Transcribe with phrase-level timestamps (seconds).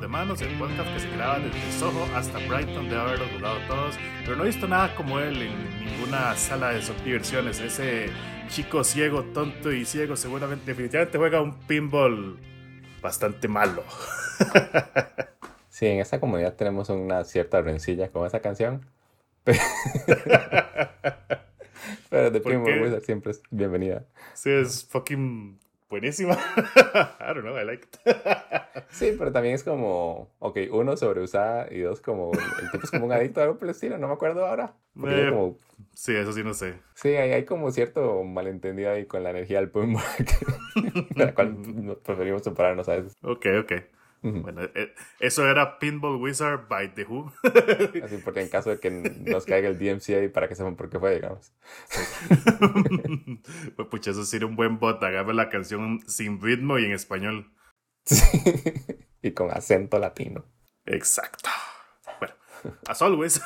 [0.00, 3.96] De Manos, el podcast que se graba desde Soho hasta Brighton de haberlo jugado todos,
[4.24, 7.58] pero no he visto nada como él en ninguna sala de diversiones.
[7.58, 8.10] Ese
[8.48, 12.38] chico ciego, tonto y ciego, seguramente, definitivamente juega un pinball
[13.02, 13.82] bastante malo.
[15.70, 18.84] Sí, en esta comunidad tenemos una cierta rencilla con esa canción.
[22.10, 24.04] Pero The Pinball Wizard siempre es bienvenida.
[24.34, 26.34] Sí, es fucking buenísima.
[27.20, 27.98] I don't know, I like it.
[28.90, 33.06] sí, pero también es como, ok, uno sobreusada y dos como, el tipo es como
[33.06, 34.74] un adicto a algo por el estilo, no me acuerdo ahora.
[35.04, 35.58] Eh, como,
[35.94, 36.74] sí, eso sí no sé.
[36.94, 40.02] Sí, hay, hay como cierto malentendido ahí con la energía del pinball,
[41.14, 41.56] la cual
[42.04, 43.16] preferimos separarnos a veces.
[43.22, 43.72] Ok, ok.
[44.22, 47.32] Bueno, eh, eso era Pinball Wizard by The Who.
[48.04, 50.98] Así porque en caso de que nos caiga el DMCA para que sepan por qué
[50.98, 51.52] fue, digamos.
[53.76, 55.02] pues pucha, eso sería un buen bot.
[55.02, 57.52] Agarra la canción sin ritmo y en español.
[59.22, 60.44] y con acento latino.
[60.84, 61.50] Exacto.
[62.18, 62.34] Bueno,
[62.86, 63.40] as always,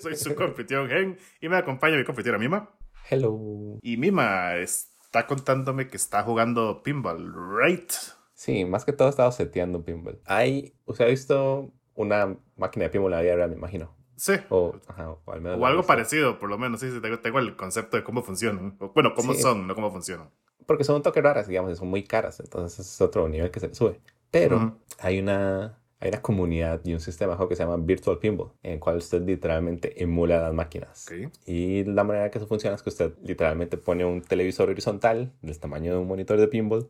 [0.00, 2.70] soy su competición Gen y me acompaña mi competidora Mima.
[3.08, 3.78] Hello.
[3.80, 7.90] Y Mima está contándome que está jugando pinball, ¿right?
[8.38, 10.20] Sí, más que todo he estado seteando pinball.
[10.24, 13.92] Hay, ¿usted ha visto una máquina de pinball en la vida real, me imagino?
[14.14, 14.34] Sí.
[14.48, 14.76] O,
[15.26, 16.78] al menos o algo parecido, por lo menos.
[16.78, 18.78] Sí, sí tengo, el concepto de cómo funcionan.
[18.94, 20.30] Bueno, cómo son, no cómo funcionan.
[20.66, 22.38] Porque son un toque raras, digamos, son muy caras.
[22.38, 24.00] Entonces es otro nivel que se sube.
[24.30, 28.74] Pero hay una hay una comunidad y un sistema que se llama Virtual Pinball, en
[28.74, 31.06] el cual usted literalmente emula las máquinas.
[31.44, 35.58] Y la manera que eso funciona es que usted literalmente pone un televisor horizontal del
[35.58, 36.88] tamaño de un monitor de pinball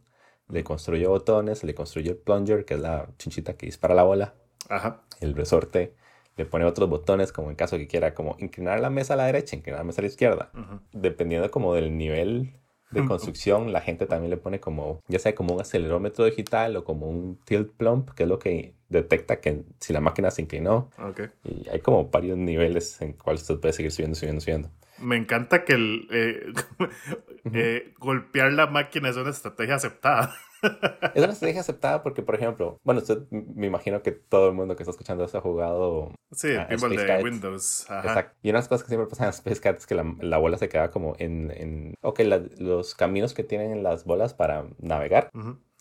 [0.48, 4.34] le construye botones, le construye el plunger, que es la chinchita que dispara la bola,
[4.68, 5.02] Ajá.
[5.20, 5.94] el resorte,
[6.36, 9.26] le pone otros botones como en caso que quiera como inclinar la mesa a la
[9.26, 10.50] derecha, inclinar la mesa a la izquierda.
[10.92, 12.54] Dependiendo como del nivel
[12.92, 16.84] de construcción, la gente también le pone como, ya sea como un acelerómetro digital o
[16.84, 20.90] como un tilt plump, que es lo que detecta que si la máquina se inclinó.
[21.10, 21.26] Okay.
[21.44, 24.70] Y hay como varios niveles en cuales usted puede seguir subiendo, subiendo, subiendo.
[25.00, 26.52] Me encanta que el, eh,
[27.52, 30.34] eh, golpear la máquina es una estrategia aceptada.
[30.62, 34.76] Es una estrategia aceptada porque, por ejemplo, bueno, usted me imagino que todo el mundo
[34.76, 36.12] que está escuchando esto ha jugado.
[36.32, 37.82] Sí, el pinball de Windows.
[37.82, 38.36] Exacto.
[38.42, 40.58] Y una de las cosas que siempre pasan en Space Cat es que la, bola
[40.58, 41.50] se queda como en.
[41.50, 42.20] en ok,
[42.58, 45.30] los caminos que tienen las bolas para navegar.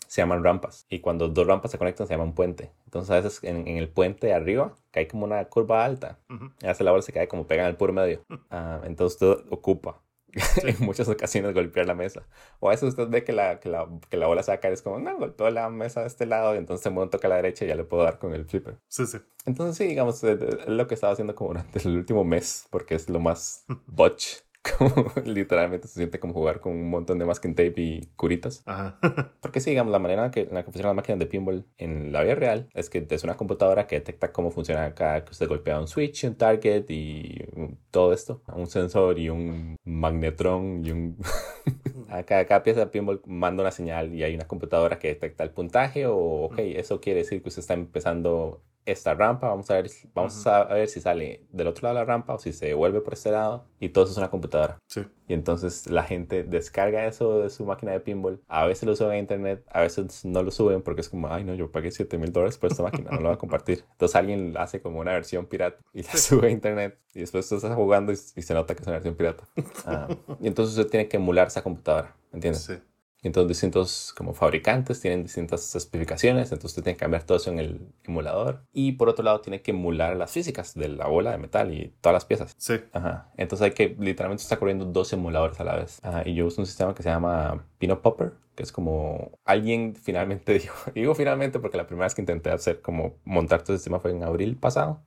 [0.06, 0.86] Se llaman rampas.
[0.88, 2.72] Y cuando dos rampas se conectan, se llaman puente.
[2.86, 6.18] Entonces, a veces en, el puente arriba cae como una curva alta.
[6.62, 8.22] Y a veces la bola se cae como pega en el puro medio.
[8.50, 10.00] Ah, entonces, usted ocupa
[10.62, 12.22] en muchas ocasiones golpear la mesa.
[12.60, 14.60] O a veces usted ve que la, que la, que la bola se va a
[14.60, 17.30] caer, es como, no, golpeó la mesa de este lado y entonces un toque a
[17.30, 18.76] la derecha y ya le puedo dar con el flipper.
[18.88, 19.18] Sí, sí.
[19.46, 23.08] Entonces sí, digamos, es lo que estaba haciendo como durante el último mes, porque es
[23.08, 24.47] lo más botch
[24.78, 28.62] como literalmente se siente como jugar con un montón de masking tape y curitas.
[28.66, 28.98] Ajá.
[29.40, 32.12] Porque sí, digamos, la manera que, en la que funcionan las máquinas de pinball en
[32.12, 35.48] la vida real es que es una computadora que detecta cómo funciona cada que usted
[35.48, 37.44] golpea un switch, un target y
[37.90, 38.42] todo esto.
[38.54, 41.16] Un sensor y un magnetron y un...
[42.26, 45.50] cada, cada, pieza de pinball manda una señal y hay una computadora que detecta el
[45.50, 49.90] puntaje o, ok, eso quiere decir que usted está empezando esta rampa, vamos a ver,
[50.14, 53.00] vamos a ver si sale del otro lado de la rampa o si se devuelve
[53.00, 54.78] por este lado y todo eso es una computadora.
[54.86, 55.02] Sí.
[55.28, 59.12] Y entonces la gente descarga eso de su máquina de pinball, a veces lo suben
[59.12, 62.16] a internet, a veces no lo suben porque es como, ay no, yo pagué 7
[62.18, 63.84] mil dólares por esta máquina, no lo voy a compartir.
[63.92, 67.56] Entonces alguien hace como una versión pirata y la sube a internet y después usted
[67.56, 69.44] está jugando y, se nota que es una versión pirata.
[69.84, 70.08] Ah,
[70.40, 72.62] y entonces usted tiene que emular esa computadora, ¿entiendes?
[72.62, 72.74] Sí.
[73.22, 77.58] Entonces distintos como fabricantes tienen distintas especificaciones, entonces usted tiene que cambiar todo eso en
[77.58, 78.62] el emulador.
[78.72, 81.92] Y por otro lado tiene que emular las físicas de la bola de metal y
[82.00, 82.54] todas las piezas.
[82.58, 82.80] Sí.
[82.92, 83.30] Ajá.
[83.36, 86.00] Entonces hay que, literalmente está corriendo dos emuladores a la vez.
[86.24, 90.52] y yo uso un sistema que se llama Pino Popper, que es como alguien finalmente
[90.58, 94.00] dijo, digo finalmente porque la primera vez que intenté hacer como montar todo el sistema
[94.00, 95.02] fue en abril pasado.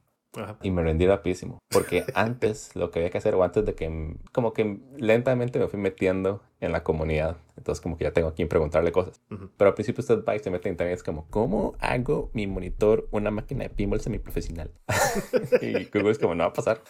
[0.62, 1.60] Y me rendí rapidísimo.
[1.70, 5.68] Porque antes lo que había que hacer, o antes de que, como que lentamente me
[5.68, 7.38] fui metiendo en la comunidad.
[7.58, 9.20] Entonces como que ya tengo a quien preguntarle cosas.
[9.58, 12.48] Pero al principio usted va y se mete en internet es como, ¿cómo hago mi
[12.48, 14.72] monitor una máquina de pinball semiprofesional?
[15.62, 16.82] y Google es como, no va a pasar.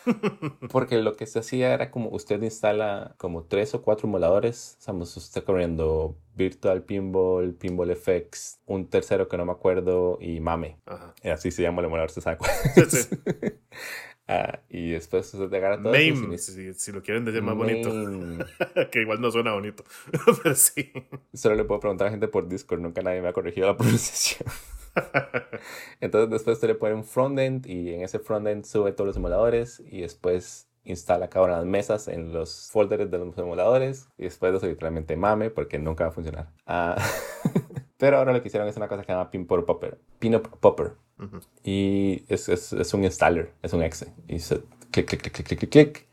[0.70, 4.76] Porque lo que se hacía era como usted instala como tres o cuatro emuladores.
[4.78, 10.78] Estamos usted corriendo Virtual Pinball, Pinball FX, un tercero que no me acuerdo y Mame.
[11.24, 12.52] Así se llama el emulador, se sabe cuál.
[14.28, 17.90] Ah, y después se te agarra todo Mame, si, lo quieren decir más bonito.
[18.92, 19.84] que igual no suena bonito.
[20.44, 20.92] pero sí.
[21.34, 24.50] Solo le puedo preguntar a gente por Discord, nunca nadie me ha corregido la pronunciación.
[26.00, 29.82] Entonces después usted le pone un frontend y en ese frontend sube todos los emuladores
[29.86, 34.24] y después instala cada una de las mesas en los folders de los emuladores y
[34.24, 36.50] después de eso literalmente mame porque nunca va a funcionar.
[36.66, 36.96] Ah,
[38.02, 40.00] Pero ahora lo que hicieron es una cosa que se llama Pinball Popper.
[40.18, 40.94] Pinop Popper.
[41.64, 44.14] Y es, es, es, un installer, es un exe.
[44.28, 46.08] Y se clic, clic, clic, clic, clic, clic.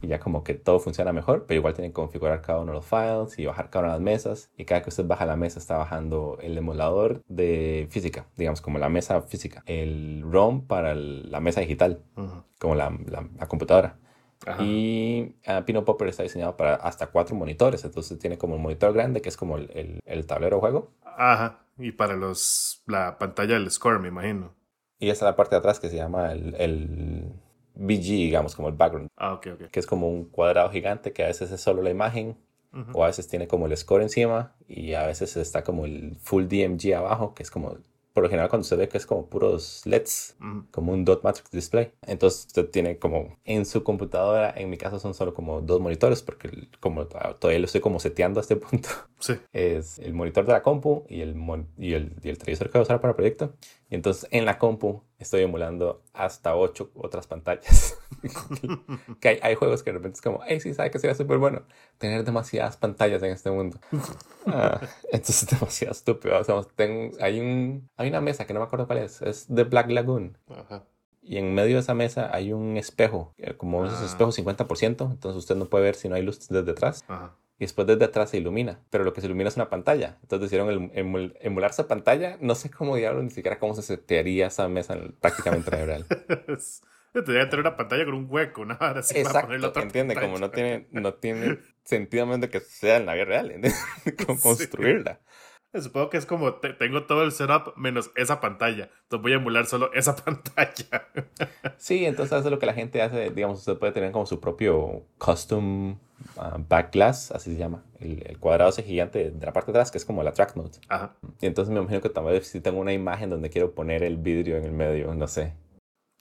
[0.00, 2.78] Y ya como que todo funciona mejor, pero igual tienen que configurar cada uno de
[2.78, 4.50] los files y bajar cada una de las mesas.
[4.56, 8.78] Y cada que usted baja la mesa está bajando el emulador de física, digamos como
[8.78, 9.62] la mesa física.
[9.66, 12.02] El ROM para la mesa digital,
[12.58, 13.96] como la, la, computadora.
[14.60, 17.84] Y uh, Pino Popper está diseñado para hasta cuatro monitores.
[17.84, 20.90] Entonces tiene como un monitor grande que es como el, el, el tablero de juego.
[21.04, 21.60] Ajá.
[21.78, 24.54] Y para los la pantalla del score, me imagino.
[24.98, 27.32] Y esa es la parte de atrás que se llama el, el
[27.74, 29.08] BG, digamos, como el background.
[29.16, 29.70] Ah, ok, ok.
[29.70, 32.36] Que es como un cuadrado gigante que a veces es solo la imagen.
[32.94, 36.44] O a veces tiene como el score encima y a veces está como el full
[36.44, 37.76] DMG abajo, que es como
[38.12, 40.36] por lo general cuando se ve que es como puros LEDs,
[40.70, 41.92] como un dot matrix display.
[42.06, 46.22] Entonces usted tiene como en su computadora, en mi caso son solo como dos monitores,
[46.22, 48.88] porque como todavía lo estoy como seteando a este punto.
[49.18, 49.34] Sí.
[49.52, 51.36] Es el monitor de la compu y el,
[51.78, 53.54] y el, y el televisor que voy a usar para el proyecto.
[53.92, 57.98] Y entonces en la compu estoy emulando hasta ocho otras pantallas.
[59.20, 61.36] que hay, hay, juegos que de repente es como, hey, sí, sabe que sería súper
[61.36, 61.60] bueno
[61.98, 63.78] tener demasiadas pantallas en este mundo.
[64.44, 64.80] Ah,
[65.12, 66.36] entonces es demasiado estúpido.
[66.36, 69.54] O sea, tengo, hay, un, hay una mesa que no me acuerdo cuál es, es
[69.54, 70.36] de Black Lagoon.
[70.48, 70.84] Ajá.
[71.22, 74.06] Y en medio de esa mesa hay un espejo, eh, como esos ah.
[74.06, 77.04] espejos 50%, entonces usted no puede ver si no hay luz desde atrás.
[77.06, 80.18] Ajá y después desde atrás se ilumina, pero lo que se ilumina es una pantalla.
[80.22, 82.36] Entonces decidieron emular esa pantalla.
[82.40, 86.06] No sé cómo diablos, ni siquiera cómo se setearía esa mesa prácticamente en real.
[87.12, 88.76] Tendría que tener una pantalla con un hueco, ¿no?
[88.80, 93.52] Así Exacto, entiende, como no tiene, no tiene sentido que sea en la vida real,
[94.26, 95.20] Como construirla.
[95.72, 98.90] Supongo que es como tengo todo el setup menos esa pantalla.
[99.04, 101.08] Entonces voy a emular solo esa pantalla.
[101.76, 103.30] sí, entonces eso es lo que la gente hace.
[103.30, 106.00] Digamos, usted puede tener como su propio custom
[106.36, 107.84] uh, backglass, así se llama.
[108.00, 110.78] El, cuadrado ese gigante de la parte de atrás, que es como la track note.
[110.88, 111.14] Ajá.
[111.40, 114.56] Y entonces me imagino que también si tengo una imagen donde quiero poner el vidrio
[114.56, 115.54] en el medio, no sé.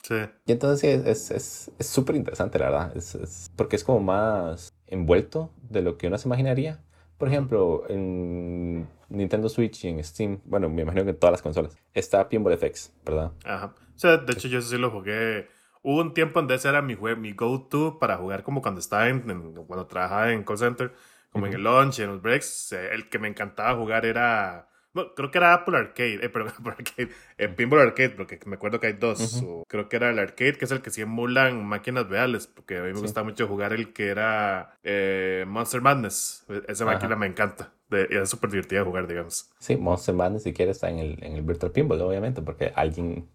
[0.04, 0.16] Sí.
[0.46, 0.80] Y entonces
[1.20, 2.98] sí, es súper es, interesante, la verdad.
[2.98, 6.84] Es, porque es como más envuelto de lo que uno se imaginaría.
[7.18, 11.42] Por ejemplo, en Nintendo Switch y en Steam, bueno, me imagino que en todas las
[11.42, 13.32] consolas, está Pinball FX, ¿verdad?
[13.46, 13.76] Ajá.
[13.96, 15.48] O sea, de hecho, yo sí lo jugué.
[15.84, 19.22] Hubo un tiempo donde ese era mi, mi go-to para jugar como cuando estaba en,
[19.22, 20.94] cuando trabajaba en call center,
[21.32, 22.74] como en el lunch en los breaks.
[22.74, 26.74] El que me encantaba jugar era no, creo que era Apple Arcade, eh, pero Apple
[26.78, 29.44] Arcade, en Pinball Arcade, porque me acuerdo que hay dos.
[29.68, 32.82] creo que era el Arcade, que es el que sí emulan máquinas reales, porque a
[32.82, 36.46] mí me gusta mucho jugar el que era eh, Monster Madness.
[36.50, 37.72] E, esa máquina me encanta.
[37.90, 39.50] De, es súper divertida jugar, digamos.
[39.60, 43.28] Sí, Monster Madness, si quieres, está en el, en el Virtual Pinball, obviamente, porque alguien.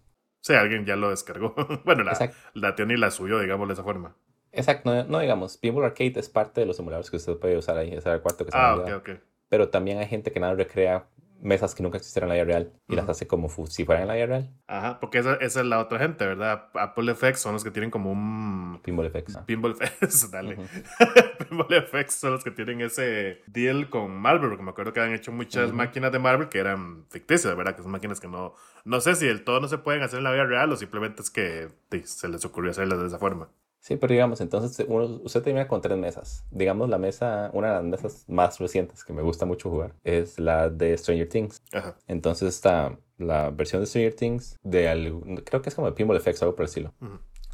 [0.47, 1.53] Sí, alguien ya lo descargó.
[1.83, 4.15] bueno, la, la tiene y la suyo, digamos, de esa forma.
[4.53, 7.91] Exacto, no, digamos, Pinball Arcade es parte de los emuladores que usted puede usar ahí,
[7.91, 9.09] era el cuarto que se Ah, ok, ok.
[9.49, 11.05] Pero también hay gente que nada recrea
[11.41, 14.07] mesas que nunca existieron en la vida real y las hace como si fueran en
[14.07, 14.53] la vida real.
[14.67, 16.69] Ajá, porque esa, esa, es la otra gente, ¿verdad?
[16.73, 18.79] Apple FX son los que tienen como un...
[18.83, 19.37] Pinball FX.
[19.45, 20.57] Pinball FX, dale.
[21.49, 25.13] Pinball FX son los que tienen ese deal con Marvel, porque me acuerdo que han
[25.13, 27.75] hecho muchas máquinas de Marvel que eran ficticias, ¿verdad?
[27.75, 28.53] Que son máquinas que no...
[28.85, 31.21] No sé si del todo no se pueden hacer en la vida real o simplemente
[31.21, 31.69] es que
[32.03, 33.49] se les ocurrió hacerlas de esa forma.
[33.79, 36.45] Sí, pero digamos, entonces uno, usted termina con tres mesas.
[36.51, 40.39] Digamos, la mesa, una de las mesas más recientes que me gusta mucho jugar es
[40.39, 41.61] la de Stranger Things.
[42.07, 46.41] Entonces está la versión de Stranger Things de creo que es como de Pinball Effects,
[46.41, 46.93] algo por el estilo.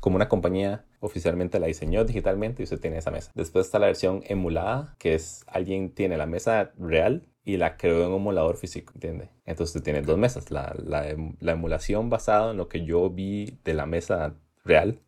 [0.01, 3.31] Como una compañía oficialmente la diseñó digitalmente y usted tiene esa mesa.
[3.35, 8.05] Después está la versión emulada, que es alguien tiene la mesa real y la creó
[8.05, 9.29] en un emulador físico, ¿entiende?
[9.45, 11.05] Entonces usted tiene dos mesas, la, la,
[11.39, 14.99] la emulación basada en lo que yo vi de la mesa real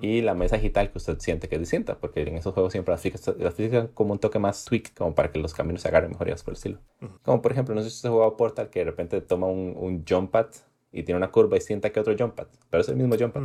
[0.00, 2.92] y la mesa digital que usted siente que es distinta, porque en esos juegos siempre
[2.92, 6.10] las físicas, las como un toque más tweak, como para que los caminos se agarren
[6.10, 6.78] mejor y por el estilo.
[7.22, 9.74] Como por ejemplo, no sé si usted ha jugado Portal, que de repente toma un,
[9.76, 10.46] un jump pad
[10.92, 13.42] y tiene una curva distinta que otro jump pad, pero es el mismo jump pad.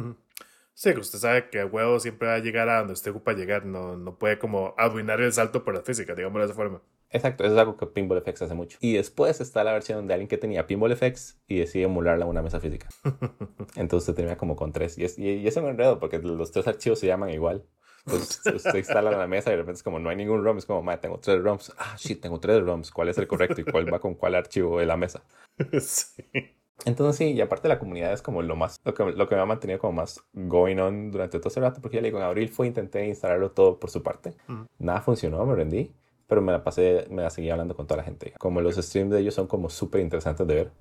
[0.75, 3.32] Sí, que usted sabe que el juego siempre va a llegar a donde usted ocupa
[3.32, 6.82] llegar, no, no puede como arruinar el salto por la física, digamos de esa forma.
[7.12, 8.77] Exacto, eso es algo que Pinball FX hace mucho.
[8.82, 12.27] Y después está la versión de alguien que tenía Pinball FX y decide emularla a
[12.27, 12.89] una mesa física.
[13.77, 14.98] Entonces usted termina como con tres.
[14.98, 17.63] Y es, y, es un enredo porque los tres archivos se llaman igual.
[18.05, 20.58] Entonces usted instala la mesa y de repente es como no hay ningún ROM.
[20.58, 21.74] Es como, madre, tengo tres ROMs.
[21.77, 22.91] Ah, shit, tengo tres ROMs.
[22.91, 25.24] ¿Cuál es el correcto y cuál va con cuál archivo de la mesa?
[25.79, 26.22] Sí.
[26.84, 29.41] Entonces sí, y aparte la comunidad es como lo más, lo que, lo que me
[29.41, 32.25] ha mantenido como más going on durante todo ese rato, porque ya le digo, en
[32.25, 34.36] abril fue, intenté instalarlo todo por su parte.
[34.77, 35.91] Nada funcionó, me rendí
[36.27, 38.34] pero me la pasé, me la seguí hablando con toda la gente.
[38.39, 40.72] Como los streams de ellos son como súper interesantes de ver.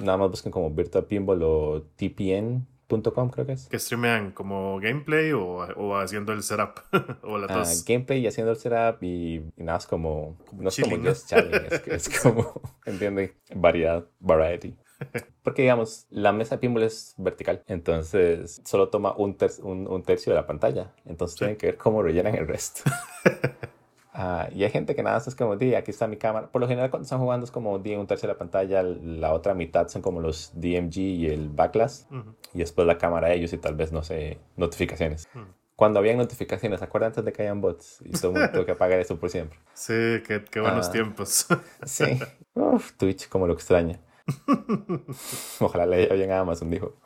[0.00, 3.68] Nada más busquen como Virtual Pinball o TPN streamyard.com creo que es.
[3.68, 6.80] ¿Que streamean como gameplay o, o haciendo el setup?
[7.22, 10.68] o las Ah, gameplay y haciendo el setup y, y nada, es como, Como no
[10.68, 11.08] es como ¿no?
[11.08, 13.34] just chatting, es, es como, ¿entiende?
[13.54, 14.76] Variedad, variety.
[15.42, 20.02] Porque digamos, la mesa de pinball es vertical, entonces solo toma un, ter- un, un
[20.02, 22.82] tercio de la pantalla, entonces tienen que ver cómo rellenan el resto.
[24.12, 26.48] Ah, y hay gente que nada más es como, di, aquí está mi cámara.
[26.50, 29.32] Por lo general cuando están jugando es como, di, un tercio de la pantalla, la
[29.32, 32.34] otra mitad son como los DMG y el backlash, Ujú.
[32.52, 35.28] y después la cámara de ellos y tal vez, no sé, notificaciones.
[35.32, 35.42] Mm.
[35.76, 38.00] Cuando habían notificaciones, ¿se acuerdan antes de que hayan bots?
[38.04, 39.58] Y todo el mundo tuvo que apagar eso por siempre.
[39.74, 39.94] Sí,
[40.26, 40.92] qué, qué buenos Ah.
[40.92, 41.46] tiempos.
[41.84, 42.18] Sí.
[42.54, 44.00] Uf, Twitch, como lo extraña.
[45.60, 46.96] Ojalá le haya bien a Amazon, dijo.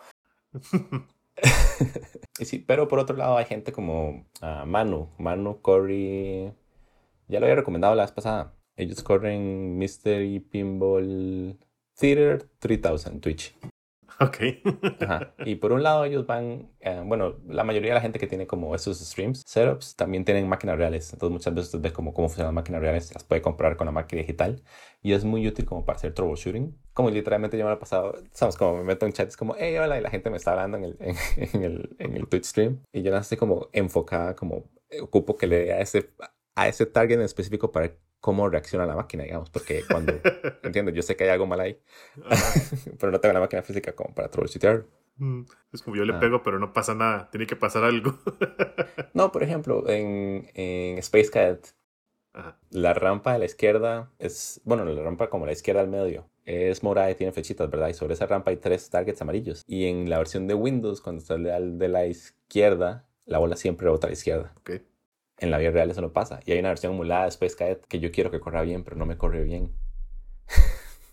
[2.38, 5.10] y sí, pero por otro lado hay gente como ah, Manu.
[5.18, 6.54] Manu corre...
[7.28, 8.54] Ya lo había recomendado la vez pasada.
[8.76, 11.58] Ellos corren Mystery Pinball
[11.96, 13.56] Theater 3000 Twitch.
[14.20, 14.36] Ok.
[15.00, 15.34] Ajá.
[15.44, 18.46] Y por un lado ellos van, eh, bueno, la mayoría de la gente que tiene
[18.46, 21.12] como esos streams, setups, también tienen máquinas reales.
[21.12, 23.86] Entonces muchas veces usted ve como cómo funcionan las máquinas reales, las puede comprar con
[23.86, 24.62] la máquina digital
[25.02, 26.76] y es muy útil como para hacer troubleshooting.
[26.92, 29.54] Como literalmente yo me lo he pasado, sabes, como me meto en chat, es como,
[29.58, 31.16] hey, hola, y la gente me está hablando en el, en,
[31.54, 35.36] en el, en el Twitch stream y yo no estoy como enfocada, como eh, ocupo
[35.36, 36.10] que le dé a ese,
[36.54, 37.92] a ese target en específico para
[38.24, 40.14] cómo reacciona la máquina, digamos, porque cuando,
[40.62, 41.78] entiendo, yo sé que hay algo mal ahí,
[42.98, 44.86] pero no tengo la máquina física como para troubleshootear.
[45.18, 45.42] Mm,
[45.74, 46.20] Es como yo le Ah.
[46.20, 47.28] pego, pero no pasa nada.
[47.30, 48.18] Tiene que pasar algo.
[49.12, 51.74] No, por ejemplo, en, en Space Cadet,
[52.32, 52.56] Ajá.
[52.70, 56.82] la rampa de la izquierda es, bueno, la rampa como la izquierda al medio, es
[56.82, 57.88] morada y tiene flechitas, ¿verdad?
[57.90, 59.62] Y sobre esa rampa hay tres targets amarillos.
[59.68, 63.84] Y en la versión de Windows, cuando está al de la izquierda, la bola siempre
[63.84, 64.52] rebota a la izquierda.
[64.60, 64.70] Ok.
[65.38, 66.40] En la vida real eso no pasa.
[66.46, 68.96] Y hay una versión emulada de Space Cadet que yo quiero que corra bien, pero
[68.96, 69.74] no me corre bien.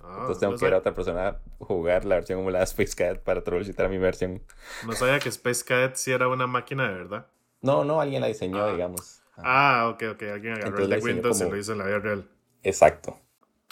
[0.03, 2.69] Ah, Entonces tengo no, que ir a otra persona a jugar la versión emulada de
[2.69, 4.41] Space Cadet para troubleshootar mi versión.
[4.85, 7.27] no sabía que Space Cadet sí era una máquina de verdad.
[7.61, 8.71] No, no, alguien la diseñó, Ah.
[8.71, 9.21] digamos.
[9.37, 10.23] Ah, ok, ok.
[10.23, 12.29] Alguien agarró Entonces el de Windows y como- lo hizo en la vida real.
[12.63, 13.19] Exacto.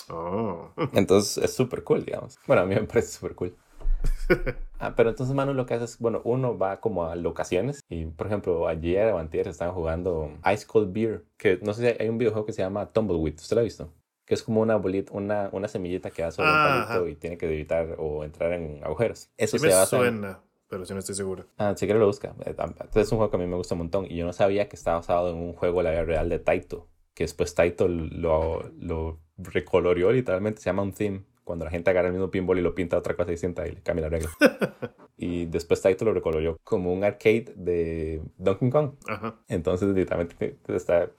[0.10, 0.72] Oh.
[0.94, 2.39] Entonces es súper cool, digamos.
[2.48, 3.56] Bueno, a mí me parece súper cool.
[4.82, 8.06] Ah, pero entonces Manu lo que hace es, bueno, uno va como a locaciones y,
[8.06, 12.08] por ejemplo, ayer o antier estaban jugando Ice Cold Beer, que no sé si hay
[12.08, 13.91] un videojuego que se llama Tumbleweed, ¿usted lo ha visto?
[14.25, 17.10] Que es como una bolita, una, una semillita que da sobre un palito ajá.
[17.10, 19.29] y tiene que evitar o entrar en agujeros.
[19.36, 20.39] Eso Sí se me basa en- suena,
[20.70, 21.44] pero sí no estoy seguro.
[21.58, 22.34] Ah, si quiere lo busca.
[22.46, 24.32] Eh, Entonces es un juego que a mí me gusta un montón y yo no
[24.32, 27.53] sabía que estaba basado en un juego de la vida real de Taito, que después
[27.53, 32.29] Taito lo, lo recoloreó literalmente, se llama un theme, cuando la gente agarra el mismo
[32.29, 34.29] pinball y lo pinta a otra cosa distinta y le cambia la regla.
[35.18, 38.91] y después Taito lo recoloreó como un arcade de Donkey Kong.
[39.08, 39.39] Ajá.
[39.48, 41.10] Entonces, literalmente, está,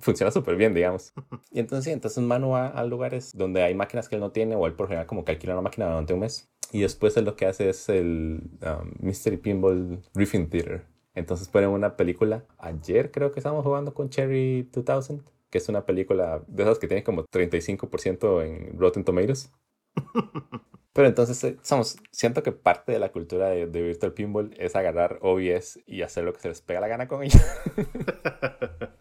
[0.00, 1.14] funciona súper bien, digamos.
[1.50, 4.66] Y entonces, entonces Manu va a lugares donde hay máquinas que él no tiene, o
[4.66, 6.50] él por general como que alquila una máquina durante un mes.
[6.70, 10.84] Y después él lo que hace es el um, Mystery Pinball Griffin Theater.
[11.14, 12.44] Entonces ponen una película.
[12.58, 15.22] Ayer creo que estábamos jugando con Cherry 2000,
[15.54, 19.52] que es una película de esas que tiene como 35% en Rotten Tomatoes.
[20.92, 24.74] Pero entonces, eh, somos, siento que parte de la cultura de, de Virtual Pinball es
[24.74, 27.40] agarrar OBS y hacer lo que se les pega la gana con ella.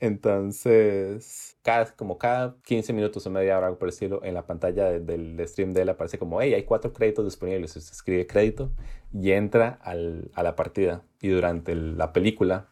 [0.00, 4.46] Entonces, cada, como cada 15 minutos o media hora, algo por el estilo, en la
[4.46, 7.76] pantalla de- del stream de él aparece como, hey, hay cuatro créditos disponibles.
[7.76, 8.72] Usted escribe crédito
[9.12, 11.04] y entra al- a la partida.
[11.20, 12.69] Y durante el- la película.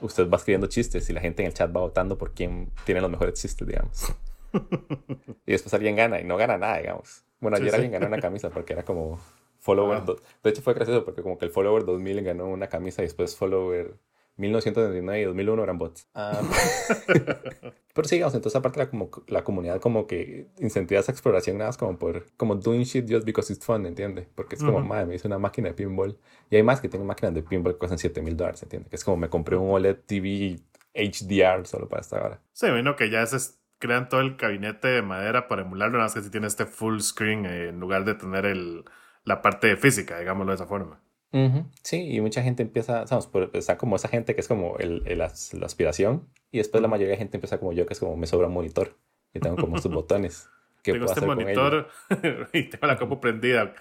[0.00, 3.00] Usted va escribiendo chistes y la gente en el chat va votando por quién tiene
[3.00, 4.12] los mejores chistes, digamos.
[5.46, 7.24] Y después alguien gana y no gana nada, digamos.
[7.40, 7.74] Bueno, ayer sí.
[7.74, 9.18] alguien ganó una camisa porque era como
[9.60, 10.02] follower.
[10.06, 10.14] Ah.
[10.42, 13.36] De hecho, fue gracioso porque como que el follower 2000 ganó una camisa y después
[13.36, 13.94] follower
[14.38, 16.08] 1999 y 2001 eran bots.
[16.14, 16.40] Ah,
[17.94, 21.68] pero sí, digamos, entonces aparte la, como, la comunidad como que incentiva esa exploración nada
[21.68, 24.28] más como por, como doing shit just because it's fun, ¿entiende?
[24.34, 26.16] Porque es como, madre, me hice una máquina de pinball.
[26.50, 28.88] Y hay más que tienen máquinas de pinball que cuestan 7 mil dólares, ¿entiende?
[28.88, 30.60] Que es como me compré un OLED TV
[30.94, 32.40] HDR solo para esta hora.
[32.52, 33.36] Sí, bueno, que ya se
[33.78, 37.00] crean todo el gabinete de madera para emularlo, nada más que si tiene este full
[37.00, 38.84] screen eh, en lugar de tener el,
[39.24, 41.00] la parte física, digámoslo de esa forma.
[41.32, 44.76] Ujú, Sí, y mucha gente empieza, sabes, por- está como esa gente que es como
[44.78, 47.92] el, el as- la aspiración, y después la mayoría de gente empieza como yo, que
[47.92, 48.96] es como me sobra un monitor,
[49.34, 50.48] y tengo como estos botones.
[50.82, 51.88] ¿Qué Tengo este monitor
[52.54, 53.74] y tengo la compu prendida.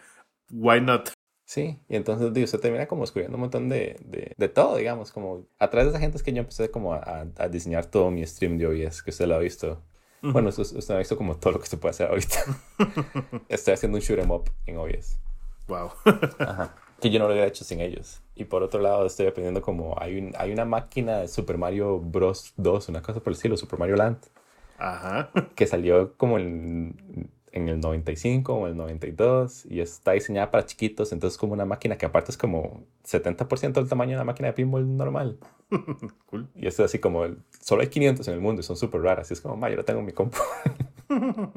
[0.51, 1.09] Why not?
[1.45, 5.13] Sí, y entonces digo, usted termina como descubriendo un montón de, de, de todo, digamos,
[5.13, 8.11] como a través de esa gente es que yo empecé como a, a- diseñar todo
[8.11, 9.81] mi stream de OBS, que usted lo ha visto.
[10.21, 12.39] Bueno, usted, usted ha visto como todo lo que se puede hacer ahorita.
[13.47, 15.17] Estoy haciendo un shoot 'em up en OBS.
[15.67, 15.91] Wow.
[16.39, 16.75] Ajá.
[17.01, 18.21] Que yo no lo hubiera hecho sin ellos.
[18.35, 21.99] Y por otro lado, estoy aprendiendo como hay, un, hay una máquina de Super Mario
[21.99, 22.53] Bros.
[22.57, 24.17] 2, una cosa por el estilo, Super Mario Land,
[24.77, 25.29] Ajá.
[25.55, 31.11] que salió como en, en el 95 o el 92 y está diseñada para chiquitos,
[31.11, 34.53] entonces como una máquina que aparte es como 70% del tamaño de una máquina de
[34.53, 35.37] pinball normal.
[36.27, 36.47] cool.
[36.55, 39.29] Y es así como, el, solo hay 500 en el mundo y son súper raras.
[39.29, 40.37] Y es como, ma, yo lo tengo en mi compu.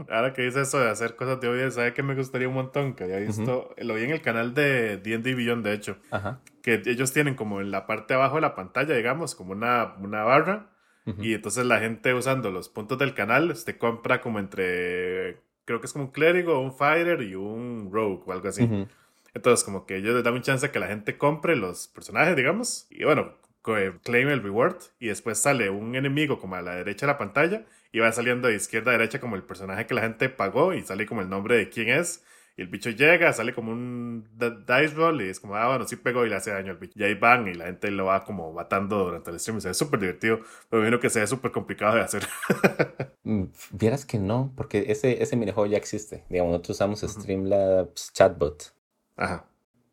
[0.09, 2.95] Ahora que dice eso de hacer cosas de hoy, ¿sabe que me gustaría un montón?
[2.95, 5.97] Que había visto, lo vi en el canal de D&D Beyond, de hecho.
[6.11, 6.40] Ajá.
[6.62, 9.95] Que ellos tienen como en la parte de abajo de la pantalla, digamos, como una,
[9.99, 10.71] una barra.
[11.19, 15.87] Y entonces la gente usando los puntos del canal, este compra como entre, creo que
[15.87, 18.87] es como un clérigo, un fighter y un rogue o algo así.
[19.35, 22.87] Entonces como que ellos les dan un chance que la gente compre los personajes, digamos.
[22.90, 27.12] Y bueno, claim el reward y después sale un enemigo como a la derecha de
[27.12, 30.29] la pantalla y va saliendo de izquierda a derecha como el personaje que la gente
[30.29, 32.25] pagó y sale como el nombre de quién es.
[32.57, 35.97] Y el bicho llega, sale como un dice roll y es como, ah, bueno, sí
[35.97, 36.93] pegó y le hace daño al bicho.
[36.97, 39.59] Y ahí van y la gente lo va como matando durante el stream.
[39.59, 42.27] Y se ve súper divertido, pero imagino que se ve súper complicado de hacer.
[43.23, 46.25] Mm, vieras que no, porque ese, ese minijuego ya existe.
[46.31, 48.75] Digamos, nosotros usamos Streamlabs Chatbot.
[49.15, 49.47] Ajá.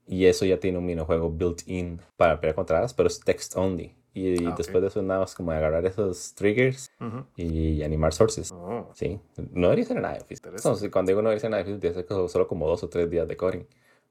[0.07, 3.93] Y eso ya tiene un minijuego built-in para pelear contra pero es text only.
[4.17, 6.91] Y, ah, después de eso nada más como agarrar esos triggers
[7.35, 8.51] y animar sources.
[8.51, 8.89] Oh.
[8.95, 9.19] Sí,
[9.51, 10.51] no debería ser nada difícil.
[10.91, 13.27] cuando digo no debería ser nada difícil, debería ser solo como dos o tres días
[13.27, 13.65] de coding.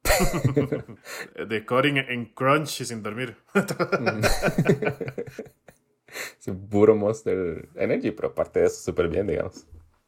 [1.48, 3.36] de coding en crunch y sin dormir.
[6.38, 9.66] es un puro Monster Energy, pero aparte de eso, súper bien, digamos.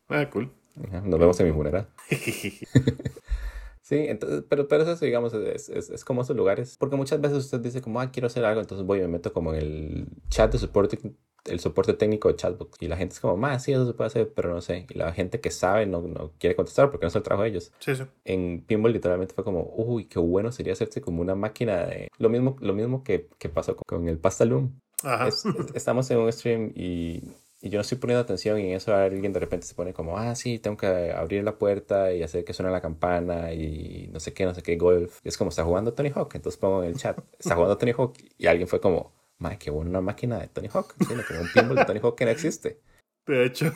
[0.08, 0.52] Ah, cool.
[0.76, 1.88] Nos vemos en mi funeral.
[3.88, 6.76] Sí, entonces, pero, pero eso, digamos, es, es, es, como esos lugares.
[6.78, 9.32] Porque muchas veces usted dice como, ah, quiero hacer algo, entonces voy y me meto
[9.32, 10.98] como en el chat de soporte,
[11.46, 12.82] el soporte técnico de Chatbox.
[12.82, 14.84] Y la gente es como, más, sí, eso se puede hacer, pero no sé.
[14.90, 17.48] Y la gente que sabe no, no quiere contestar porque no es el trabajo de
[17.48, 17.72] ellos.
[17.78, 18.02] Sí, sí.
[18.26, 22.08] En Pinball literalmente fue como, uy, qué bueno sería hacerse como una máquina de...
[22.18, 24.78] Lo mismo, lo mismo que, que pasó con, el Pastalum.
[25.02, 25.30] Ajá.
[25.74, 27.22] estamos en un stream y
[27.60, 30.16] y yo no estoy poniendo atención y en eso alguien de repente se pone como,
[30.16, 34.20] ah, sí, tengo que abrir la puerta y hacer que suene la campana y no
[34.20, 35.18] sé qué, no sé qué, golf.
[35.24, 36.36] Y es como, está jugando Tony Hawk.
[36.36, 39.70] Entonces pongo en el chat, está jugando Tony Hawk y alguien fue como, madre, qué
[39.70, 40.94] buena una máquina de Tony Hawk.
[41.06, 42.80] Tiene como un pinball de Tony Hawk que no existe.
[43.26, 43.72] De hecho.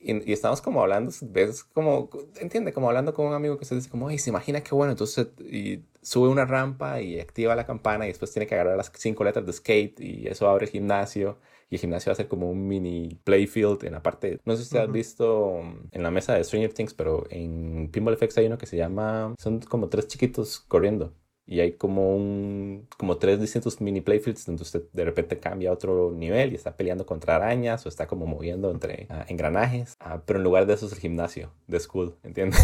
[0.00, 3.74] Y, y, estamos como hablando, ves como, entiende, como hablando con un amigo que se
[3.74, 7.66] dice como, ay, se imagina qué bueno, entonces y sube una rampa y activa la
[7.66, 10.70] campana y después tiene que agarrar las cinco letras de skate y eso abre el
[10.70, 11.38] gimnasio
[11.70, 14.64] y el gimnasio va a ser como un mini playfield en la parte, no sé
[14.64, 18.46] si has visto mm, en la mesa de Stranger Things, pero en Pinball Effects hay
[18.46, 21.12] uno que se llama, son como tres chiquitos corriendo
[21.48, 25.72] y hay como un como tres distintos mini playfields donde usted de repente cambia a
[25.72, 29.96] otro nivel y está peleando contra arañas o está como moviendo entre ah, engranajes.
[29.98, 32.60] Ah, pero en lugar de eso es el gimnasio de school ¿entiendes?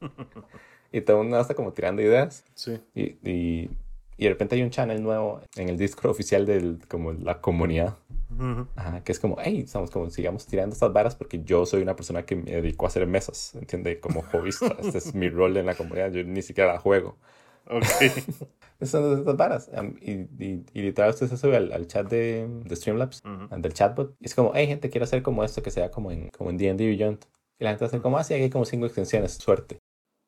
[0.92, 2.44] y todo mundo está como tirando ideas.
[2.54, 2.78] Sí.
[2.94, 3.70] Y, y,
[4.18, 7.96] y, de repente hay un channel nuevo en el Discord oficial de como la comunidad
[9.04, 12.24] que es como, hey, estamos como, sigamos tirando estas varas porque yo soy una persona
[12.24, 14.00] que me dedico a hacer mesas, ¿entiende?
[14.00, 14.76] Como hobbyista.
[14.82, 17.16] este es mi rol en la comunidad, yo ni siquiera la juego.
[17.66, 17.84] Ok.
[18.82, 19.70] Son estas varas.
[20.00, 24.14] y, y, y, literal usted se sube al, chat de, de Streamlabs, del chatbot.
[24.20, 26.58] Y es como, hey, gente, quiero hacer como esto que sea como en como en
[26.58, 27.24] D&D Beyond.
[27.58, 29.78] Y la gente hace como, así, ah, hay como cinco extensiones, suerte.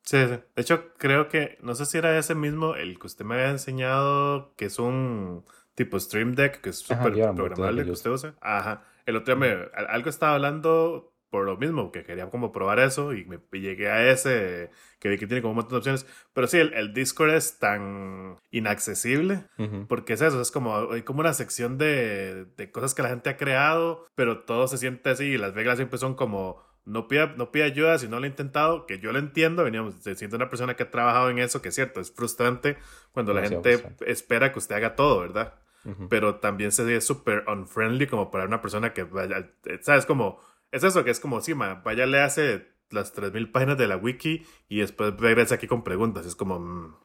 [0.04, 0.40] Sí, sí.
[0.56, 3.50] De hecho, creo que, no sé si era ese mismo, el que usted me había
[3.50, 5.44] enseñado, que es un
[5.80, 8.34] tipo Stream Deck, que es súper programable que usted usa.
[8.42, 8.82] Ajá.
[9.06, 13.14] El otro día me, algo estaba hablando por lo mismo, que quería como probar eso
[13.14, 16.06] y me llegué a ese que vi que tiene como un montón de opciones.
[16.34, 19.44] Pero sí, el, Discord es tan inaccesible
[19.88, 23.30] porque es eso, es como, hay como una sección de, de, cosas que la gente
[23.30, 26.68] ha creado, pero todo se siente así y las reglas siempre son como...
[26.86, 29.96] No pida, no pida ayuda si no lo ha intentado, que yo lo entiendo, veníamos,
[29.96, 32.78] se siente una persona que ha trabajado en eso, que es cierto, es frustrante
[33.12, 35.59] cuando la gente espera que usted haga todo, ¿verdad?
[36.08, 40.04] Pero también se ve súper unfriendly como para una persona que vaya, ¿sabes?
[40.04, 40.38] Como,
[40.70, 44.44] es eso, que es como, sí, vaya, le hace las 3000 páginas de la wiki
[44.68, 46.26] y después regresa aquí con preguntas.
[46.26, 46.96] Es como, mm,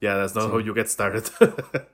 [0.00, 1.24] yeah, that's not how you get started.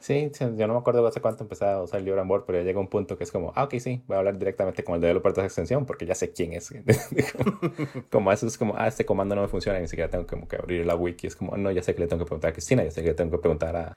[0.00, 2.80] sí, yo no me acuerdo hace cuánto empecé a usar el Board, pero ya llega
[2.80, 5.32] un punto que es como, ah, ok, sí, voy a hablar directamente con el developer
[5.32, 6.72] de esa extensión porque ya sé quién es.
[8.10, 10.56] como eso es como, ah, este comando no me funciona, ni siquiera tengo como que
[10.56, 11.26] abrir la wiki.
[11.26, 13.08] Es como, no, ya sé que le tengo que preguntar a Cristina, ya sé que
[13.08, 13.96] le tengo que preguntar a,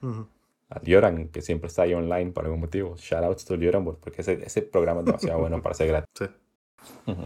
[0.71, 2.95] a Lioran, que siempre está ahí online por algún motivo.
[2.97, 6.09] Shoutouts to Lioran, porque ese, ese programa es demasiado bueno para ser gratis.
[6.17, 6.25] Sí.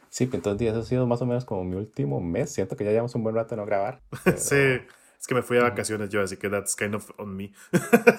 [0.09, 2.51] Sí, pues, entonces eso ha sido más o menos como mi último mes.
[2.51, 4.01] Siento que ya llevamos un buen rato de no grabar.
[4.37, 4.55] Sí,
[5.19, 7.53] es que me fui de vacaciones yo, así que that's kind of on me.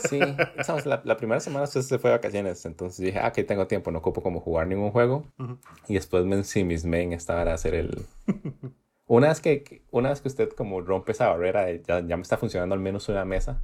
[0.08, 3.90] sí, la, la, primera semana se fue de vacaciones, entonces dije, ah, que tengo tiempo,
[3.90, 5.24] no ocupo como jugar ningún juego.
[5.88, 8.06] Y después me ensimismé en estar a hacer el,
[9.06, 12.36] una vez que, una vez que usted como rompe esa barrera ya, ya me está
[12.36, 13.62] funcionando al menos una mesa,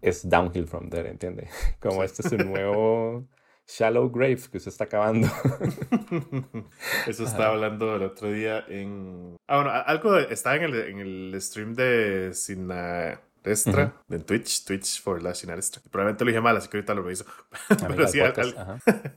[0.00, 1.48] es downhill from there, ¿entiende?
[1.80, 3.26] Como este es un nuevo,
[3.66, 5.28] Shallow Grave que usted está acabando.
[7.06, 9.36] Eso estaba hablando el otro día en...
[9.48, 15.02] Ah, bueno, algo estaba en el, en el stream de Sinarestra, uh en Twitch, Twitch
[15.02, 15.82] for la Sinarestra.
[15.90, 17.24] Probablemente lo dije mal, así que ahorita lo reviso.
[17.68, 18.20] Pero sí,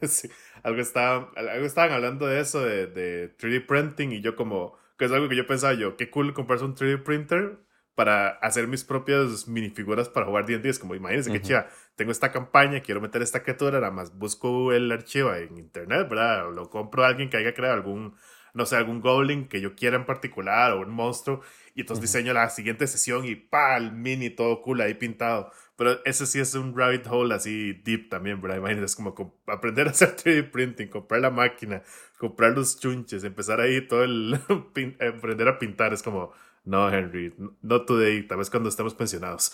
[0.08, 0.30] sí,
[0.64, 4.78] algo, estaba, algo estaban hablando de eso, de, de 3D printing, y yo como...
[4.98, 7.60] Que es algo que yo pensaba yo, qué cool comprarse un 3D printer
[7.98, 10.70] para hacer mis propias minifiguras para jugar D&D.
[10.70, 14.72] Es como, imagínense que chiva, tengo esta campaña, quiero meter esta criatura, nada más busco
[14.72, 16.52] el archivo en internet, ¿verdad?
[16.54, 18.14] lo compro a alguien que haya creado algún,
[18.54, 21.42] no sé, algún goblin que yo quiera en particular o un monstruo.
[21.74, 25.52] Y entonces diseño la siguiente sesión y pa, el mini todo cool ahí pintado.
[25.76, 28.58] Pero ese sí es un rabbit hole así deep también, ¿verdad?
[28.58, 31.82] Imagínense, es como aprender a hacer 3D printing, comprar la máquina,
[32.18, 34.40] comprar los chunches, empezar ahí todo el...
[35.18, 36.32] aprender a pintar, es como
[36.68, 39.54] no, Henry, no today, tal vez cuando estemos pensionados.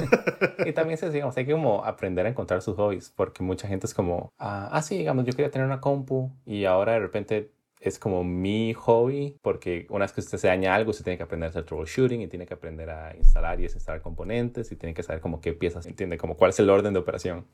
[0.64, 3.86] y también se digamos, hay que como aprender a encontrar sus hobbies, porque mucha gente
[3.86, 7.52] es como, ah, ah, sí, digamos, yo quería tener una compu y ahora de repente
[7.78, 11.24] es como mi hobby, porque una vez que usted se daña algo, usted tiene que
[11.24, 14.94] aprender a hacer troubleshooting y tiene que aprender a instalar y desinstalar componentes y tiene
[14.94, 17.44] que saber como qué piezas, entiende, como cuál es el orden de operación.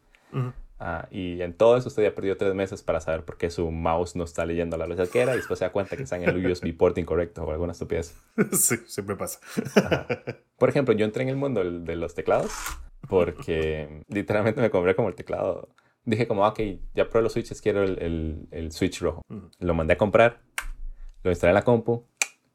[0.85, 3.71] Ah, y en todo eso usted ya perdió tres meses para saber por qué su
[3.71, 6.17] mouse no está leyendo la velocidad que era y después se da cuenta que está
[6.17, 8.17] en el USB port incorrecto o alguna estupidez.
[8.53, 9.39] Sí, siempre pasa.
[10.59, 12.51] Por ejemplo, yo entré en el mundo de los teclados
[13.09, 15.69] porque literalmente me compré como el teclado.
[16.05, 16.61] Dije como, ok,
[16.95, 19.23] ya probé los switches, quiero el, el, el switch rojo.
[19.61, 20.41] Lo mandé a comprar,
[21.23, 22.05] lo instalé en la compu,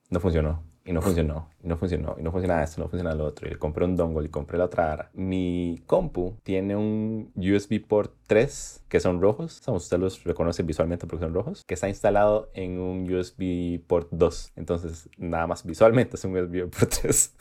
[0.09, 3.25] no funcionó y no funcionó, y no funcionó, y no funcionaba esto, no funcionaba lo
[3.25, 3.45] otro.
[3.45, 5.11] Y le compré un dongle y compré la otra ara.
[5.13, 11.05] Mi compu tiene un USB port 3 que son rojos, o usted los reconoce visualmente
[11.05, 14.53] porque son rojos, que está instalado en un USB port 2.
[14.55, 17.35] Entonces, nada más visualmente es un USB port 3.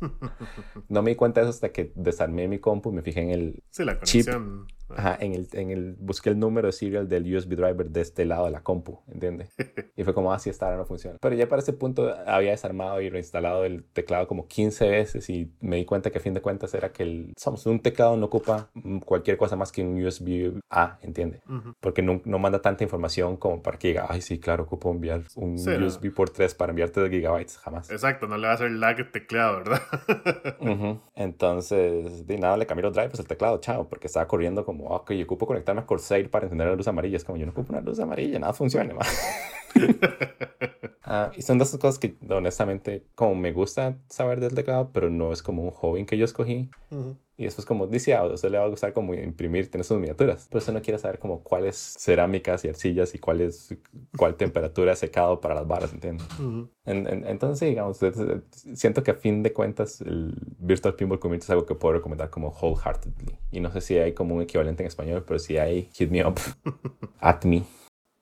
[0.88, 3.30] no me di cuenta de eso hasta que desarmé mi compu y me fijé en
[3.30, 4.66] el sí, la conexión.
[4.96, 8.24] Ajá, en el, en el, busqué el número de serial del USB driver de este
[8.24, 9.54] lado de la compu, ¿entiendes?
[9.96, 11.18] Y fue como, así ah, esta ahora no funciona.
[11.20, 15.52] Pero ya para ese punto había desarmado y reinstalado el teclado como 15 veces y
[15.60, 18.26] me di cuenta que a fin de cuentas era que el, somos, un teclado no
[18.26, 18.68] ocupa
[19.04, 21.42] cualquier cosa más que un USB A, ¿entiendes?
[21.80, 25.22] Porque no, no, manda tanta información como para que diga, ay, sí, claro, ocupo enviar
[25.34, 27.90] un USB por 3 para enviarte de gigabytes, jamás.
[27.90, 29.82] Exacto, no le va a hacer lag teclado, ¿verdad?
[31.16, 34.94] Entonces, de nada, le cambié los drivers al teclado, chao, porque estaba corriendo como como,
[34.94, 37.16] ok, yo ocupo conectarme a Corsair para encender la luz amarilla.
[37.16, 38.94] Es como, yo no ocupo una luz amarilla, nada funciona.
[41.10, 45.08] Ah, y son de esas cosas que honestamente como me gusta saber del teclado, pero
[45.08, 46.68] no es como un hobby que yo escogí.
[47.40, 50.48] Y después como dice, a usted le va a gustar como imprimir, tener sus miniaturas.
[50.50, 53.76] Pero usted no quiere saber como cuáles cerámicas y arcillas y cuál es,
[54.16, 56.26] cuál temperatura secado para las varas, ¿entiendes?
[56.84, 58.00] entonces, digamos,
[58.74, 62.28] siento que a fin de cuentas el Virtual Pinball Community es algo que puedo recomendar
[62.28, 63.38] como wholeheartedly.
[63.52, 66.26] Y no sé si hay como un equivalente en español, pero si hay, hit me
[66.26, 66.40] up,
[67.20, 67.62] at me.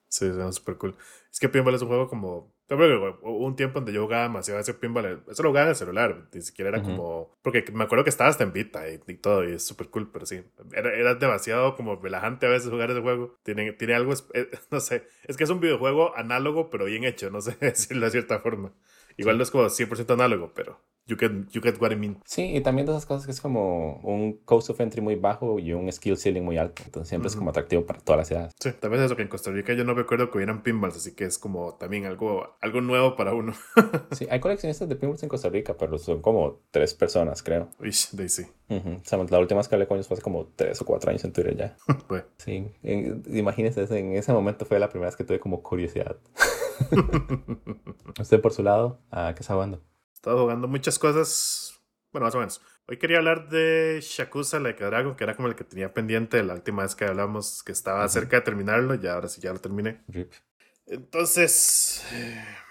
[0.09, 0.95] Sí, es súper cool.
[1.33, 4.75] Es que Pinball es un juego como Hubo un tiempo donde yo jugaba demasiado ese
[4.75, 5.23] pinball.
[5.31, 6.29] Eso lo jugaba en el celular.
[6.33, 7.37] Ni siquiera era como.
[7.43, 9.49] Porque me acuerdo que estaba hasta en Vita y, todo.
[9.49, 10.11] Y es súper cool.
[10.11, 10.43] Pero sí.
[10.73, 13.39] Era, era, demasiado como relajante a veces jugar ese juego.
[13.45, 14.13] Tiene, tiene algo.
[14.35, 15.07] Eh, no sé.
[15.25, 17.31] Es que es un videojuego análogo, pero bien hecho.
[17.31, 18.73] No sé decirlo de cierta forma.
[19.17, 22.19] Igual no es como 100% análogo, pero you get, you get what I mean.
[22.25, 25.59] Sí, y también de esas cosas que es como un cost of entry muy bajo
[25.59, 26.83] y un skill ceiling muy alto.
[26.85, 28.55] Entonces siempre es como atractivo para todas las ciudades.
[28.59, 31.15] Sí, también es eso que en Costa Rica yo no recuerdo que hubieran pinballs, así
[31.15, 33.55] que es como también algo, algo nuevo para uno.
[34.13, 37.69] sí, hay coleccionistas de pinballs en Costa Rica, pero son como tres personas, creo.
[37.79, 38.47] Uy, de sí.
[38.69, 41.33] la última vez que hablé con ellos fue hace como tres o cuatro años en
[41.33, 41.77] Twitter ya.
[42.39, 46.17] Sí, imagínense, en ese momento fue la primera vez que tuve como curiosidad.
[48.21, 49.83] Usted por su lado, ¿a qué está jugando?
[50.17, 51.79] Estaba jugando muchas cosas,
[52.11, 52.63] bueno, más o menos.
[52.89, 56.43] Hoy quería hablar de Shakusa Like a Dragon, que era como el que tenía pendiente
[56.43, 59.61] la última vez que hablamos, que estaba cerca de terminarlo, y ahora sí ya lo
[59.61, 60.03] terminé.
[60.87, 62.05] Entonces,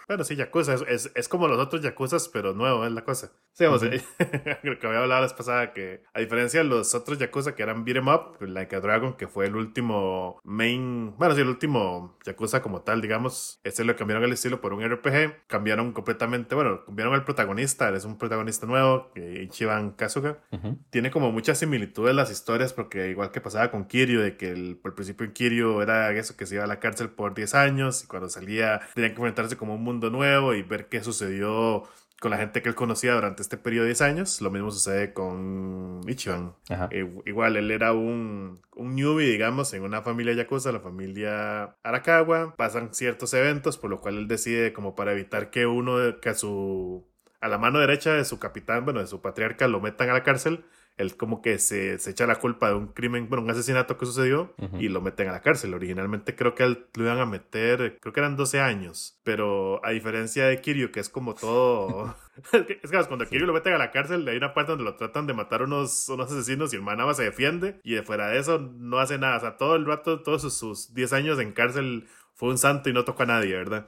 [0.08, 3.32] bueno, sí, Yakuza es, es, como los otros Yakuza, pero nuevo es la cosa.
[3.54, 3.88] Sí, vamos, uh
[4.80, 7.86] que había hablado la vez pasada, que a diferencia de los otros Yakuza que eran
[7.86, 12.62] beat'em up, Like a Dragon, que fue el último main, bueno, sí, el último Yakuza
[12.62, 17.16] como tal, digamos, este lo cambiaron el estilo por un RPG, cambiaron completamente, bueno, cambiaron
[17.16, 20.40] el protagonista, es un protagonista nuevo, Ichiban Kazuga.
[20.90, 24.80] Tiene como muchas similitudes las historias, porque igual que pasaba con Kiryu, de que el,
[24.84, 28.04] al principio en Kiryu era eso, que se iba a la cárcel por 10 años,
[28.04, 31.84] y cuando salía tenían que enfrentarse como un mundo nuevo y ver qué sucedió
[32.20, 34.42] con la gente que él conocía durante este periodo de 10 años.
[34.42, 36.56] Lo mismo sucede con Ichiban.
[36.92, 42.56] Eh, igual, él era un, un newbie, digamos, en una familia yakuza, la familia Arakawa.
[42.56, 46.34] Pasan ciertos eventos, por lo cual él decide, como para evitar que uno, que a
[46.36, 47.06] su.
[47.42, 50.24] a la mano derecha de su capitán, bueno, de su patriarca, lo metan a la
[50.24, 50.66] cárcel.
[50.98, 54.06] Él como que se, se echa la culpa de un crimen, bueno, un asesinato que
[54.06, 55.74] sucedió y lo meten a la cárcel.
[55.74, 59.92] Originalmente creo que él lo iban a meter, creo que eran 12 años, pero a
[59.92, 62.16] diferencia de Kiryu, que es como todo...
[62.52, 65.28] es que cuando Kiryu lo meten a la cárcel, hay una parte donde lo tratan
[65.28, 68.60] de matar unos, unos asesinos y el man se defiende y de fuera de eso
[68.60, 69.38] no hace nada.
[69.38, 72.90] O sea, todo el rato, todos sus, sus 10 años en cárcel fue un santo
[72.90, 73.88] y no tocó a nadie, ¿verdad?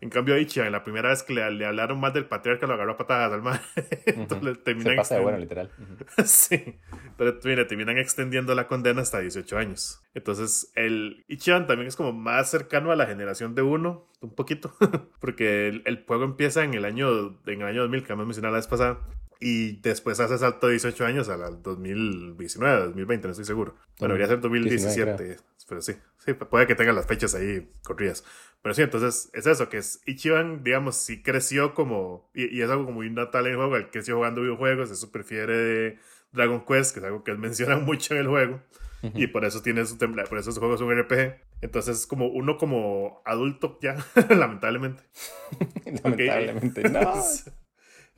[0.00, 2.96] En cambio, en la primera vez que le, hablaron más del patriarca, lo agarró a
[2.96, 3.60] patadas al.
[4.06, 4.92] Entonces terminan.
[4.92, 5.70] Se pasa de bueno, literal.
[6.24, 6.76] sí.
[7.18, 10.02] Pero mira, terminan extendiendo la condena hasta 18 años.
[10.14, 14.72] Entonces, el Ichiban también es como más cercano a la generación de uno, un poquito.
[15.20, 18.58] Porque el, juego empieza en el año, en el año 2000, que hemos mencionado la
[18.58, 19.00] vez pasada.
[19.40, 23.76] Y después hace salto de 18 años al 2019, 2020, no estoy seguro.
[23.98, 25.36] Bueno, debería ser 2017,
[25.68, 28.24] pero sí, sí, puede que tenga las fechas ahí corridas.
[28.62, 32.86] Pero sí, entonces es eso, que es Ichiban, digamos, sí creció como, y, es algo
[32.86, 35.98] como muy natal en el juego, él creció jugando videojuegos, eso prefiere de
[36.32, 38.60] Dragon Quest, que es algo que él menciona mucho en el juego,
[39.14, 41.36] y por eso tiene su por eso su juego es un RPG.
[41.60, 43.96] Entonces, como uno como adulto ya,
[44.28, 45.04] lamentablemente.
[46.02, 47.14] lamentablemente, no.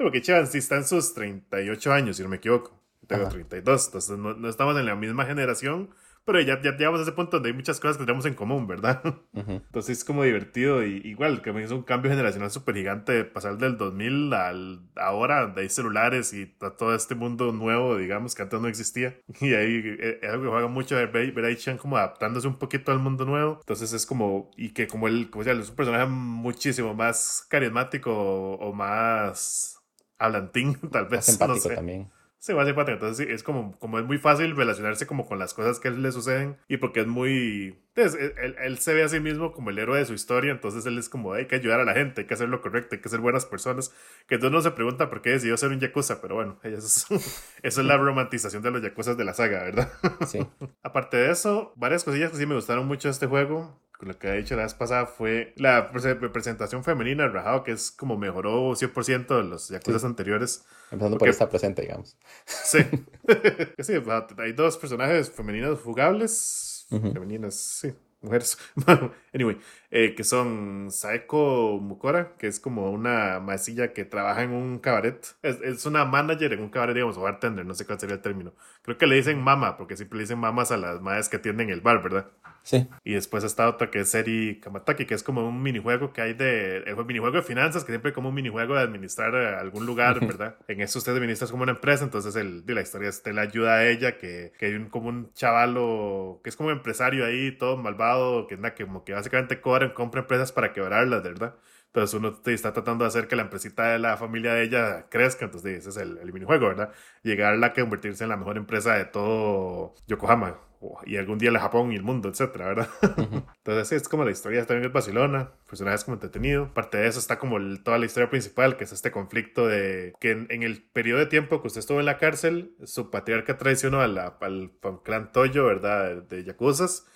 [0.01, 2.79] Porque sí está en sus 38 años, si no me equivoco.
[3.07, 5.91] Tengo 32, entonces no, no estamos en la misma generación,
[6.25, 8.67] pero ya, ya llegamos a ese punto donde hay muchas cosas que tenemos en común,
[8.67, 9.03] ¿verdad?
[9.35, 13.59] Entonces es como divertido y igual que me hizo un cambio generacional súper gigante pasar
[13.59, 18.61] del 2000 al ahora, de hay celulares y todo este mundo nuevo, digamos, que antes
[18.61, 19.19] no existía.
[19.41, 22.59] Y ahí eh, es algo que juega mucho ver, ver a Chan como adaptándose un
[22.59, 23.57] poquito al mundo nuevo.
[23.61, 28.13] Entonces es como, y que como él, como sea, es un personaje muchísimo más carismático
[28.13, 29.80] o, más
[30.21, 31.29] hablantín, tal vez.
[31.29, 32.09] Más empático también.
[32.41, 35.53] Sí, va a ser Entonces es como, como es muy fácil relacionarse como con las
[35.53, 37.79] cosas que le suceden y porque es muy...
[37.97, 40.97] Él, él, se ve a sí mismo como el héroe de su historia, entonces él
[40.97, 43.11] es como hay que ayudar a la gente, hay que hacer lo correcto, hay que
[43.11, 43.95] ser buenas personas.
[44.27, 47.45] Que entonces no se pregunta por qué decidió ser un yakuza, pero bueno, eso es,
[47.63, 49.93] eso es la romantización de los yakuzas de la saga, ¿verdad?
[50.27, 50.39] Sí.
[50.83, 54.29] Aparte de eso, varias cosillas que sí me gustaron mucho de este juego lo que
[54.29, 58.71] ha dicho la vez pasada fue la representación femenina del Rajado, que es como mejoró
[58.73, 60.65] 100% de los Yakuza anteriores.
[60.91, 62.17] Empezando por esta presente, digamos.
[62.45, 62.79] Sí.
[63.79, 63.95] sí,
[64.39, 66.87] hay dos personajes femeninos jugables.
[66.89, 68.59] Femeninas, sí, mujeres.
[69.33, 69.59] anyway,
[69.91, 75.27] eh, que son Saeko Mukora, que es como una maecilla que trabaja en un cabaret.
[75.43, 78.23] Es, es, una manager en un cabaret, digamos, o bartender, no sé cuál sería el
[78.23, 78.53] término.
[78.83, 81.71] Creo que le dicen mama, porque siempre le dicen mamas a las maes que atienden
[81.71, 82.27] el bar, ¿verdad?
[82.63, 82.87] Sí.
[83.05, 86.35] Y después está otra que es Seri Kamataki, que es como un minijuego que hay
[86.35, 86.79] de.
[86.79, 90.21] El minijuego de finanzas, que siempre hay como un minijuego de administrar eh, algún lugar,
[90.21, 90.57] ¿verdad?
[90.69, 93.77] en eso usted administra como una empresa, entonces el, de la historia este le ayuda
[93.77, 97.53] a ella, que, que hay un, como un chavalo que es como un empresario ahí,
[97.53, 101.57] todo malvado, que, que como que básicamente cobra, compra empresas para quebrarlas, ¿verdad?
[101.87, 105.45] Entonces uno está tratando de hacer que la empresita de la familia de ella crezca,
[105.45, 106.93] entonces ese es el, el minijuego, ¿verdad?
[107.23, 110.57] Llegar a convertirse en la mejor empresa de todo Yokohama,
[111.05, 112.89] y algún día el Japón y el mundo, etcétera, ¿verdad?
[113.59, 116.73] Entonces, sí, es como la historia también es Barcelona, personajes como entretenido.
[116.73, 120.31] Parte de eso está como toda la historia principal, que es este conflicto de que
[120.31, 124.09] en, el periodo de tiempo que usted estuvo en la cárcel, su patriarca traicionó a
[124.09, 126.23] la, al, al, clan Toyo, ¿verdad?
[126.23, 127.07] De Yakuzas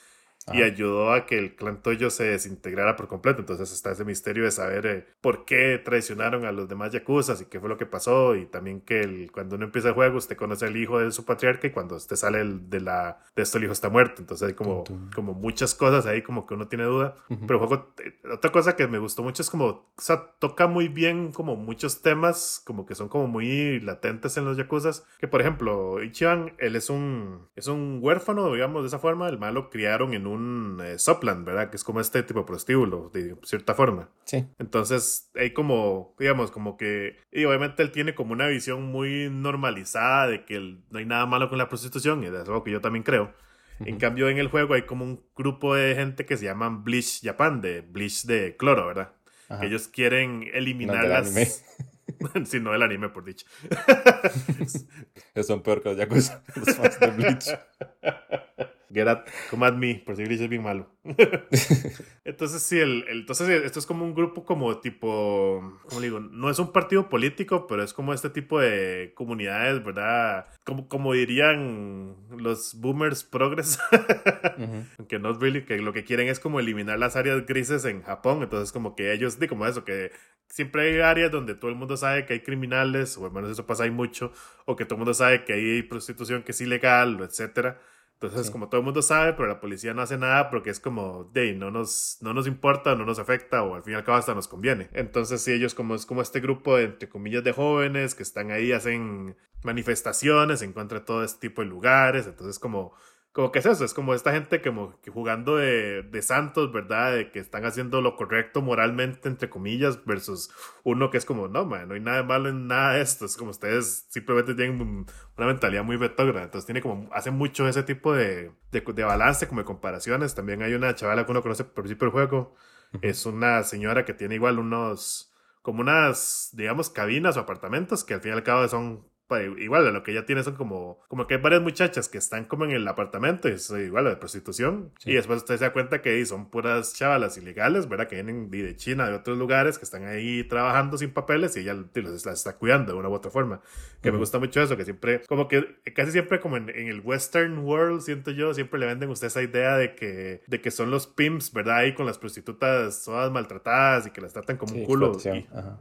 [0.53, 3.41] y ayudó a que el clan Toyo se desintegrara por completo.
[3.41, 7.47] Entonces está ese misterio de saber eh, por qué traicionaron a los demás Yakuzas y
[7.47, 8.35] qué fue lo que pasó.
[8.37, 11.25] Y también que el, cuando uno empieza el juego, usted conoce al hijo de su
[11.25, 14.21] patriarca y cuando usted sale de, la, de esto, el hijo está muerto.
[14.21, 17.17] Entonces hay como, como muchas cosas ahí como que uno tiene duda.
[17.29, 20.67] Pero el juego, eh, otra cosa que me gustó mucho es como, o sea, toca
[20.67, 25.07] muy bien como muchos temas, como que son como muy latentes en los Yakuzas.
[25.19, 29.29] Que por ejemplo, Ichiban, él es un, es un huérfano, digamos, de esa forma.
[29.29, 31.71] El malo criaron en un un eh, Sopland, ¿verdad?
[31.71, 34.11] Que es como este tipo de prostíbulo, de cierta forma.
[34.25, 34.47] Sí.
[34.59, 40.29] Entonces, hay como, digamos, como que, y obviamente él tiene como una visión muy normalizada
[40.29, 43.03] de que no hay nada malo con la prostitución, y es algo que yo también
[43.03, 43.33] creo.
[43.81, 47.21] En cambio, en el juego hay como un grupo de gente que se llaman Bleach
[47.23, 49.13] Japan, de Bleach de cloro, ¿verdad?
[49.61, 51.65] Que ellos quieren eliminar las...
[52.45, 53.47] si no el anime, por dicho.
[55.43, 57.47] Son peor que los Yakuza, los fans de Bleach.
[58.95, 60.89] Get at, come at me, por si es bien malo.
[62.25, 66.21] entonces, sí, el, entonces esto es como un grupo como tipo, ¿cómo digo?
[66.21, 70.47] No es un partido político, pero es como este tipo de comunidades, ¿verdad?
[70.65, 73.81] Como, como dirían los boomers progress,
[74.99, 78.03] aunque no es really, que lo que quieren es como eliminar las áreas grises en
[78.03, 80.13] Japón, entonces como que ellos, di como eso, que
[80.47, 83.67] siempre hay áreas donde todo el mundo sabe que hay criminales, o al menos eso
[83.67, 84.33] pasa ahí mucho,
[84.67, 87.81] o que todo el mundo sabe que hay prostitución que es ilegal, etcétera
[88.21, 91.25] Entonces, como todo el mundo sabe, pero la policía no hace nada porque es como,
[91.33, 94.19] de, no nos, no nos importa, no nos afecta o al fin y al cabo
[94.19, 94.89] hasta nos conviene.
[94.93, 98.51] Entonces, sí, ellos como es como este grupo de, entre comillas, de jóvenes que están
[98.51, 102.27] ahí, hacen manifestaciones en contra de todo este tipo de lugares.
[102.27, 102.95] Entonces, como
[103.35, 107.17] como que es eso, es como esta gente como que jugando de, de, santos, ¿verdad?
[107.17, 110.53] De que están haciendo lo correcto moralmente, entre comillas, versus
[110.85, 113.25] uno que es como, no, man, no hay nada de malo en nada de esto.
[113.25, 115.05] Es como ustedes simplemente tienen
[115.37, 116.45] una mentalidad muy vetógrada.
[116.45, 120.37] Entonces tiene como, hace mucho ese tipo de, de, de, balance, como de comparaciones.
[120.37, 122.55] También hay una chavala que uno conoce por principio del juego.
[123.03, 128.21] Es una señora que tiene igual unos, como unas, digamos, cabinas o apartamentos que al
[128.21, 129.09] fin y al cabo son
[129.59, 132.65] igual lo que ella tiene son como, como que hay varias muchachas que están como
[132.65, 134.93] en el apartamento, y es igual de prostitución.
[135.05, 138.09] Y después usted se da cuenta que son puras chavalas ilegales, ¿verdad?
[138.09, 141.75] Que vienen de China, de otros lugares, que están ahí trabajando sin papeles y ella
[141.95, 143.61] las está cuidando de una u otra forma.
[144.03, 147.59] Que me gusta mucho eso, que siempre, como que casi siempre como en, el Western
[147.59, 150.91] World, siento yo, siempre le venden a usted esa idea de que, de que son
[150.91, 151.79] los pimps, ¿verdad?
[151.79, 155.17] Ahí con las prostitutas todas maltratadas y que las tratan como un culo.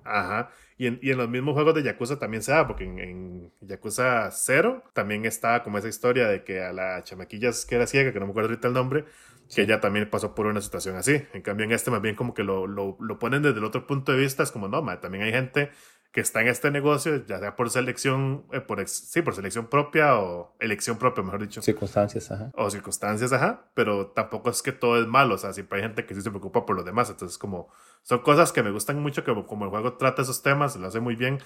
[0.03, 0.49] ajá.
[0.77, 3.51] Y en, y en, los mismos juegos de Yakuza también se da, porque en, en,
[3.61, 8.11] Yakuza 0 también está como esa historia de que a la chamaquilla que era ciega,
[8.11, 9.05] que no me acuerdo ahorita el nombre,
[9.53, 11.21] que ella también pasó por una situación así.
[11.33, 13.85] En cambio, en este más bien como que lo, lo, lo ponen desde el otro
[13.85, 15.69] punto de vista, es como, no, también hay gente
[16.13, 20.19] que está en este negocio, ya sea por selección, eh, por sí, por selección propia
[20.19, 21.59] o elección propia, mejor dicho.
[21.63, 22.51] Circunstancias, ajá.
[22.53, 23.71] O circunstancias, ajá.
[23.73, 26.29] Pero tampoco es que todo es malo, o sea, siempre hay gente que sí se
[26.29, 27.09] preocupa por los demás.
[27.09, 27.73] Entonces, como,
[28.03, 30.99] son cosas que me gustan mucho, que como el juego trata esos temas, lo hace
[30.99, 31.39] muy bien.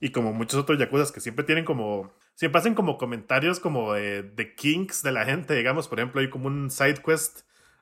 [0.00, 4.22] Y como muchos otros Yakuza que siempre tienen como, siempre hacen como comentarios como de,
[4.22, 7.40] de kinks de la gente, digamos, por ejemplo, hay como un side quest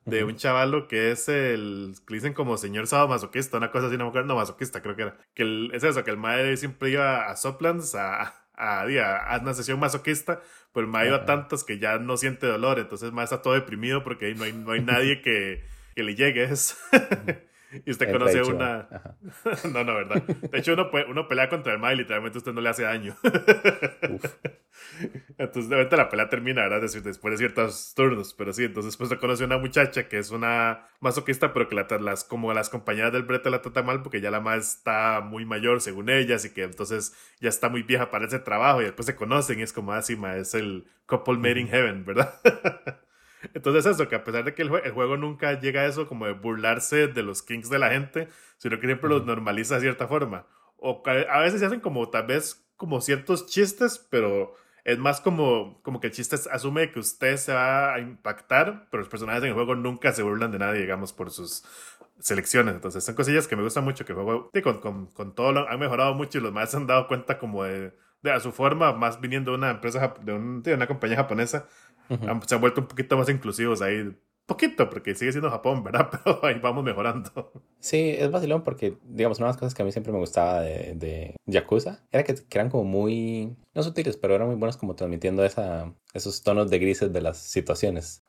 [0.08, 4.04] de un chavalo que es el que dicen como señor masoquista, una cosa así, no
[4.04, 5.16] me acuerdo, no masoquista creo que era.
[5.34, 9.78] Que es eso, que el madre siempre iba a Soplands a, a, a, una sesión
[9.78, 10.40] masoquista,
[10.72, 13.42] pero el madre iba a tantos que ya no siente dolor, entonces el madre está
[13.42, 16.76] todo deprimido porque no hay, no hay nadie que, que le llegue eso.
[17.84, 18.88] Y usted conoce una.
[19.72, 20.22] no, no, verdad.
[20.22, 23.14] De hecho, uno, uno pelea contra el mal y literalmente usted no le hace daño.
[25.38, 26.80] entonces, de la pelea termina, ¿verdad?
[26.80, 28.32] Después de ciertos turnos.
[28.34, 31.86] Pero sí, entonces, después pues, conoce una muchacha que es una masoquista, pero que la,
[32.00, 35.44] las, como las compañeras del brete la trata mal porque ya la más está muy
[35.44, 38.80] mayor, según ellas, y que entonces ya está muy vieja para ese trabajo.
[38.80, 42.04] Y después se conocen y es como así, ah, es el couple made in heaven,
[42.04, 42.34] ¿verdad?
[43.54, 46.32] Entonces eso, que a pesar de que el, juego nunca llega a eso como de
[46.32, 50.46] burlarse de los kings de la gente, sino que siempre los normaliza de cierta forma.
[50.76, 55.82] O a veces se hacen como tal vez como ciertos chistes, pero es más como,
[55.82, 59.48] como que el chiste asume que usted se va a impactar, pero los personajes en
[59.48, 61.64] el juego nunca se burlan de nadie, digamos, por sus
[62.20, 62.74] selecciones.
[62.74, 65.68] Entonces son cosillas que me gustan mucho, que el juego, con, con, con todo lo
[65.68, 68.52] han mejorado mucho y los más se han dado cuenta como de, de a su
[68.52, 71.66] forma, más viniendo de una empresa, de, de una compañía japonesa,
[72.46, 74.16] se han vuelto un poquito más inclusivos ahí.
[74.46, 76.08] Poquito, porque sigue siendo Japón, ¿verdad?
[76.24, 77.52] Pero ahí vamos mejorando.
[77.80, 80.62] Sí, es vacilón porque, digamos, una de las cosas que a mí siempre me gustaba
[80.62, 84.78] de, de Yakuza era que, que, eran como muy, no sutiles, pero eran muy buenos
[84.78, 88.24] como transmitiendo esa, esos tonos de grises de las situaciones.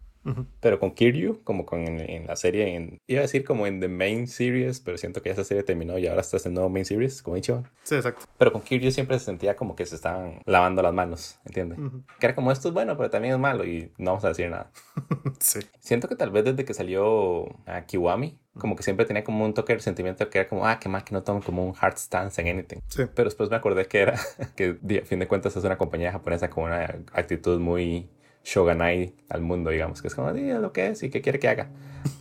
[0.60, 3.88] Pero con Kiryu, como con en, la serie, en, iba a decir como en The
[3.88, 7.22] Main Series, pero siento que esa serie terminó y ahora está en nuevo Main Series,
[7.22, 7.63] como he dicho.
[7.84, 8.26] Sí, exacto.
[8.38, 11.80] Pero con Kiryu siempre se sentía como que se estaban lavando las manos, ¿entiendes?
[12.20, 14.50] Que era como esto es bueno, pero también es malo y no vamos a decir
[14.50, 14.72] nada.
[15.39, 15.60] sí.
[15.80, 19.54] Siento que tal vez desde que salió a Kiwami, como que siempre tenía como un
[19.54, 21.98] toque de sentimiento que era como, ah, qué mal que no tomo como un hard
[21.98, 22.80] stance en anything.
[22.88, 23.04] Sí.
[23.13, 24.20] Pero después me acordé que era,
[24.56, 28.10] que a fin de cuentas es una compañía japonesa con una actitud muy
[28.43, 31.47] Shogunai al mundo, digamos, que es como, diga lo que es y qué quiere que
[31.47, 31.69] haga.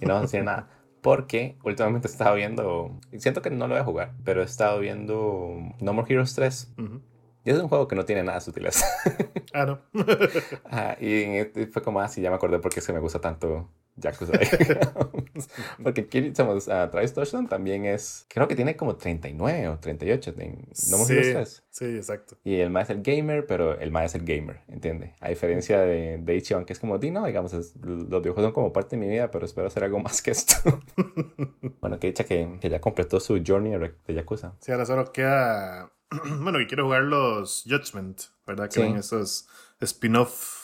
[0.00, 0.68] Y no decir nada.
[1.00, 4.80] Porque últimamente he estado viendo, siento que no lo voy a jugar, pero he estado
[4.80, 6.74] viendo No More Heroes 3.
[7.44, 8.86] Y es un juego que no tiene nada de sutileza.
[9.54, 9.80] Ah, no.
[11.00, 14.32] y fue como así, ah, ya me acordé porque es que me gusta tanto Yakuza.
[15.82, 20.58] Porque somos, uh, Travis Touchdown también es, creo que tiene como 39 o 38 en
[20.90, 21.34] No sí,
[21.70, 22.36] sí, exacto.
[22.44, 25.14] Y el más es el gamer, pero el más es el gamer, ¿entiende?
[25.20, 27.74] A diferencia de, de Ichiban, que es como, di, no, digamos, los
[28.08, 30.54] videojuegos son como parte de mi vida, pero espero hacer algo más que esto.
[31.80, 34.54] bueno, que dicha que, que, ya completó su journey de Yakuza.
[34.60, 35.92] Sí, ahora solo queda,
[36.40, 38.70] bueno, que quiero jugar los Judgment, ¿verdad?
[38.70, 38.94] Que sí.
[38.96, 39.48] esos
[39.80, 40.57] spin-off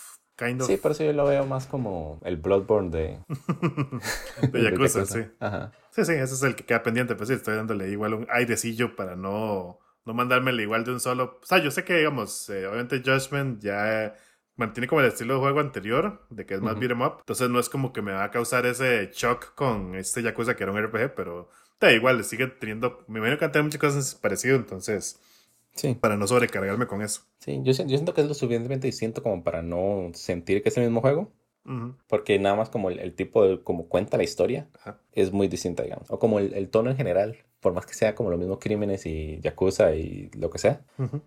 [0.67, 3.19] Sí, por eso yo lo veo más como el Bloodborne de...
[4.51, 5.21] de Yakuza, sí.
[5.39, 5.71] Ajá.
[5.91, 8.97] Sí, sí, ese es el que queda pendiente, pues sí, estoy dándole igual un airecillo
[8.97, 11.39] para no, no mandármelo igual de un solo...
[11.41, 14.15] O sea, yo sé que, digamos, eh, obviamente Judgment ya
[14.57, 17.49] mantiene como el estilo de juego anterior, de que es más beat em up, entonces
[17.49, 20.73] no es como que me va a causar ese shock con este Yakuza que era
[20.73, 23.05] un RPG, pero da igual, sigue teniendo...
[23.07, 25.21] Me imagino que han tenido muchas cosas parecidas, entonces
[25.75, 25.95] Sí.
[25.95, 27.23] Para no sobrecargarme con eso.
[27.41, 30.77] Sí, yo, yo siento que es lo suficientemente distinto como para no sentir que es
[30.77, 31.33] el mismo juego.
[32.09, 34.69] Porque nada más como el, tipo de como cuenta la historia
[35.13, 36.11] es muy distinta, digamos.
[36.11, 39.41] O como el, tono en general, por más que sea como los mismos crímenes y
[39.41, 40.83] yakuza y lo que sea.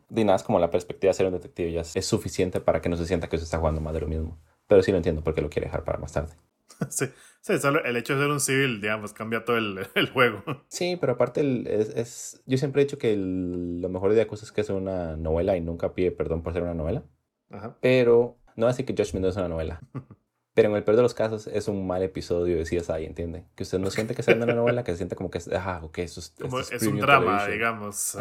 [0.09, 2.89] De nada más como la perspectiva de ser un detective ya es suficiente para que
[2.89, 4.37] no se sienta que se está jugando más de lo mismo.
[4.67, 6.33] Pero sí lo entiendo porque lo quiere dejar para más tarde.
[6.89, 7.05] Sí,
[7.41, 10.43] sí solo el hecho de ser un civil, digamos, cambia todo el, el juego.
[10.67, 14.51] Sí, pero aparte es, es, yo siempre he dicho que lo mejor de Yakuza es
[14.51, 17.03] que es una novela y nunca pide perdón por ser una novela.
[17.49, 17.77] Ajá.
[17.81, 19.81] Pero no así que Judgment no es una novela.
[20.57, 23.45] Pero en el peor de los casos es un mal episodio de CSI, ¿entiende?
[23.53, 25.47] Que usted no siente que está viendo una novela, que se siente como que es,
[25.53, 28.17] ah, ok, eso es, como es, un drama, digamos.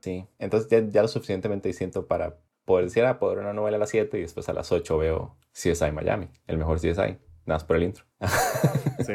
[0.00, 2.36] sí, entonces ya, ya, lo suficientemente distinto para
[2.66, 4.98] poder decir, ah, puedo ver una novela a las 7 y después a las 8
[4.98, 7.16] veo CSI Miami, el mejor CSI,
[7.48, 8.04] nada más por el intro.
[9.06, 9.14] sí.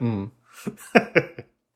[0.00, 0.26] Mm.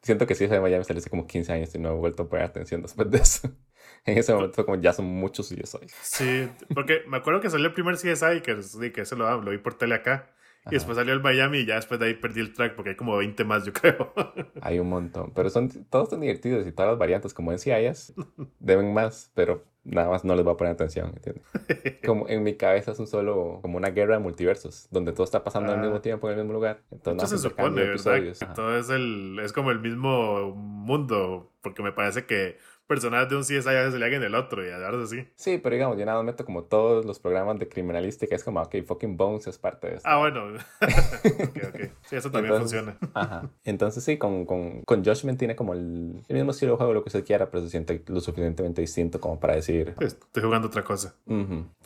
[0.03, 2.45] Siento que CSI Miami salió hace como 15 años y no he vuelto a poner
[2.45, 3.51] atención después de eso
[4.05, 5.79] en ese momento como ya son muchos CSI.
[6.03, 9.59] Sí, porque me acuerdo que salió el primer CSI, que, que eso lo, lo vi
[9.59, 10.35] por tele acá.
[10.71, 12.97] Y después salió el Miami y ya después de ahí perdí el track porque hay
[12.97, 14.13] como 20 más, yo creo.
[14.61, 18.13] Hay un montón, pero son todos son divertidos y todas las variantes, como decía ellas,
[18.59, 21.45] deben más, pero nada más no les va a poner atención, ¿entiendes?
[22.05, 25.43] Como en mi cabeza es un solo, como una guerra de multiversos, donde todo está
[25.43, 26.03] pasando al mismo ah.
[26.03, 26.83] tiempo en el mismo lugar.
[26.91, 28.39] Entonces, se supone, episodios.
[28.55, 32.59] Todo es, el, es como el mismo mundo, porque me parece que
[32.89, 35.29] personajes de un CSI a veces se le hagan el otro y a veces así.
[35.37, 38.61] Sí, pero digamos, yo nada más meto como todos los programas de criminalística, es como,
[38.61, 40.03] ok, fucking Bones es parte de eso.
[40.05, 40.47] Ah, bueno.
[40.81, 41.81] ok, ok.
[42.07, 42.99] Sí, eso también funciona.
[43.15, 43.51] Ajá.
[43.65, 47.05] Entonces sí, con, con, con Judgment tiene como el, el, mismo estilo de juego, lo
[47.05, 49.95] que se quiera, pero se siente lo suficientemente distinto como para decir...
[50.01, 51.15] Estoy jugando otra cosa.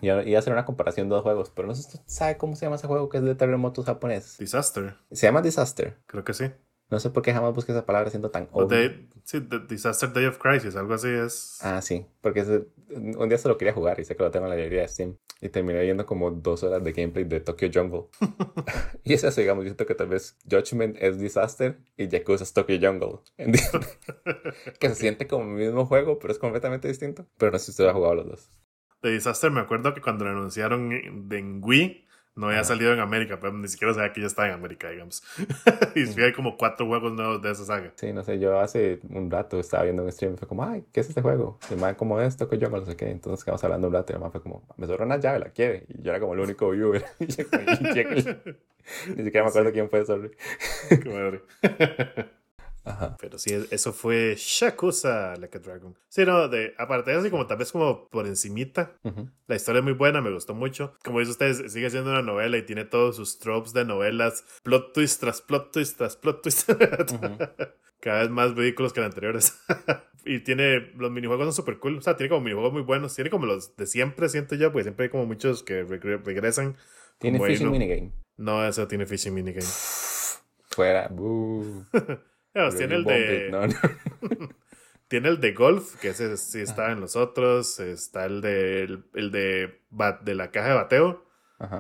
[0.00, 2.64] y, y, hacer una comparación de dos juegos, pero no sé si sabe cómo se
[2.66, 4.38] llama ese juego que es de terremotos japonés.
[4.38, 4.94] Disaster.
[5.10, 5.96] Se llama Disaster.
[6.06, 6.44] Creo que sí.
[6.92, 8.90] No sé por qué jamás busqué esa palabra siendo tan obvio.
[9.24, 11.58] sí, the Disaster Day of Crisis, algo así es.
[11.62, 14.50] Ah, sí, porque un día se lo quería jugar y sé que lo tengo en
[14.50, 15.16] la librería de Steam.
[15.40, 18.08] Y terminé viendo como dos horas de gameplay de Tokyo Jungle.
[19.04, 22.52] y es eso, digamos, yo siento que tal vez Judgment es Disaster y Yakuza es
[22.52, 23.20] Tokyo Jungle.
[24.78, 27.24] que se siente como el mismo juego, pero es completamente distinto.
[27.38, 28.50] Pero no sé si usted ha jugado los dos.
[29.00, 33.38] De Disaster me acuerdo que cuando lo anunciaron en Wii no había salido en América,
[33.40, 35.22] pero ni siquiera sabía que ya está en América, digamos.
[35.94, 37.92] y sí, hay como cuatro juegos nuevos de esa saga.
[37.96, 40.84] Sí, no sé, yo hace un rato estaba viendo un stream y fue como, ay,
[40.92, 41.58] ¿qué es este juego?
[41.70, 43.10] Y más como esto que yo no sé qué.
[43.10, 45.84] Entonces quedamos hablando un rato y además fue como, me sobró una llave, la quiere.
[45.88, 47.04] Y yo era como el único viewer.
[47.18, 47.30] ni
[49.24, 50.30] siquiera me acuerdo quién fue, sorry.
[50.88, 51.42] Qué madre.
[53.20, 55.96] Pero sí, eso fue Shakusa Like a Dragon.
[56.08, 58.96] Sí, no, de, aparte de eso, como tal vez como por encimita.
[59.46, 60.94] La historia es muy buena, me gustó mucho.
[61.04, 64.44] Como dice ustedes, sigue siendo una novela y tiene todos sus tropes de novelas.
[64.62, 66.70] Plot twist tras plot twist tras plot twist.
[68.00, 69.60] Cada vez más vehículos que los anteriores.
[70.24, 71.98] y tiene, los minijuegos son súper cool.
[71.98, 73.14] O sea, tiene como minijuegos muy buenos.
[73.14, 76.76] Tiene como los de siempre, siento yo, porque siempre hay como muchos que regresan.
[77.18, 78.12] ¿Tiene Fishing Minigame?
[78.36, 79.68] No, eso tiene Fishing Minigame.
[80.70, 81.08] Fuera.
[82.76, 83.74] tiene el de.
[85.08, 87.80] tiene el de golf, que ese sí está en los otros.
[87.80, 88.82] Está el de,
[89.14, 89.80] el, de,
[90.24, 91.24] de la caja de bateo.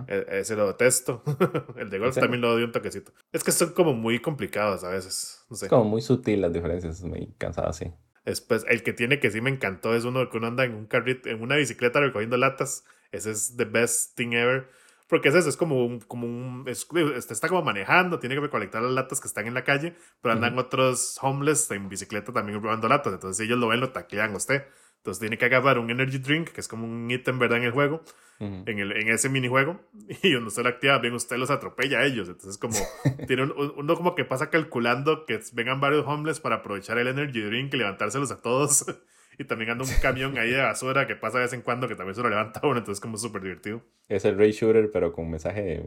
[0.08, 1.22] E, ese lo detesto.
[1.76, 3.12] el de golf también lo doy un toquecito.
[3.32, 5.44] Es que son como muy complicados a veces.
[5.50, 5.68] No sé.
[5.68, 7.92] como muy sutil las diferencias, es muy cansado así.
[8.24, 10.86] Después, el que tiene que sí me encantó es uno que uno anda en un
[10.86, 12.84] carrito, en una bicicleta recogiendo latas.
[13.10, 14.68] Ese es the best thing ever.
[15.12, 18.80] Porque es eso, es como un, como un, este, está como manejando, tiene que recolectar
[18.80, 22.88] las latas que están en la calle, pero andan otros homeless en bicicleta también robando
[22.88, 24.64] latas, entonces ellos lo ven, lo taclean a usted.
[24.96, 27.58] Entonces tiene que agarrar un energy drink, que es como un ítem, ¿verdad?
[27.58, 28.00] En el juego,
[28.40, 29.82] en, el, en ese minijuego,
[30.22, 32.30] y cuando usted lo activa, bien usted los atropella a ellos.
[32.30, 32.78] Entonces como,
[33.28, 37.74] tiene uno como que pasa calculando que vengan varios homeless para aprovechar el energy drink
[37.74, 38.86] y levantárselos a todos.
[39.42, 41.96] Y también anda un camión ahí de basura que pasa de vez en cuando que
[41.96, 43.82] también se lo levanta uno, entonces como súper divertido.
[44.08, 45.82] Es el Ray Shooter, pero con mensaje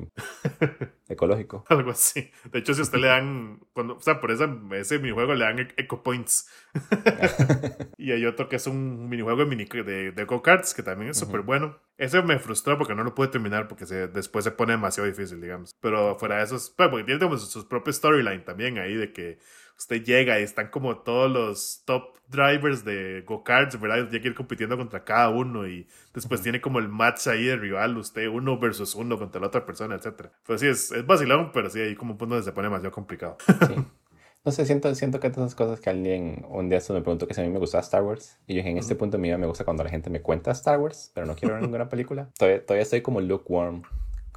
[1.07, 1.63] ecológico.
[1.69, 2.31] Algo así.
[2.51, 5.59] De hecho, si usted le dan, cuando, o sea, por ese, ese minijuego le dan
[5.77, 6.49] Eco Points.
[7.97, 11.17] y hay otro que es un minijuego de, mini, de, de go-karts, que también es
[11.17, 11.79] súper bueno.
[11.97, 15.39] Ese me frustró porque no lo pude terminar porque se, después se pone demasiado difícil,
[15.39, 15.71] digamos.
[15.79, 19.39] Pero fuera de eso, pues, porque tiene como sus propios storyline también ahí de que
[19.77, 24.07] usted llega y están como todos los top drivers de go-karts, ¿verdad?
[24.09, 27.57] Tiene que ir compitiendo contra cada uno y después tiene como el match ahí de
[27.57, 30.27] rival, usted uno versus uno contra la otra persona, etc.
[30.45, 32.91] Pues sí, es, es vacilón, pero sí, ahí como un punto donde se pone demasiado
[32.91, 33.37] complicado.
[33.67, 33.75] Sí.
[34.45, 37.33] No sé, siento, siento que todas esas cosas que alguien un día me preguntó que
[37.33, 38.37] si a mí me gusta Star Wars.
[38.45, 40.21] Y yo dije, en este punto de mi vida me gusta cuando la gente me
[40.21, 42.29] cuenta Star Wars, pero no quiero ver ninguna película.
[42.37, 43.81] Todavía, todavía estoy como lukewarm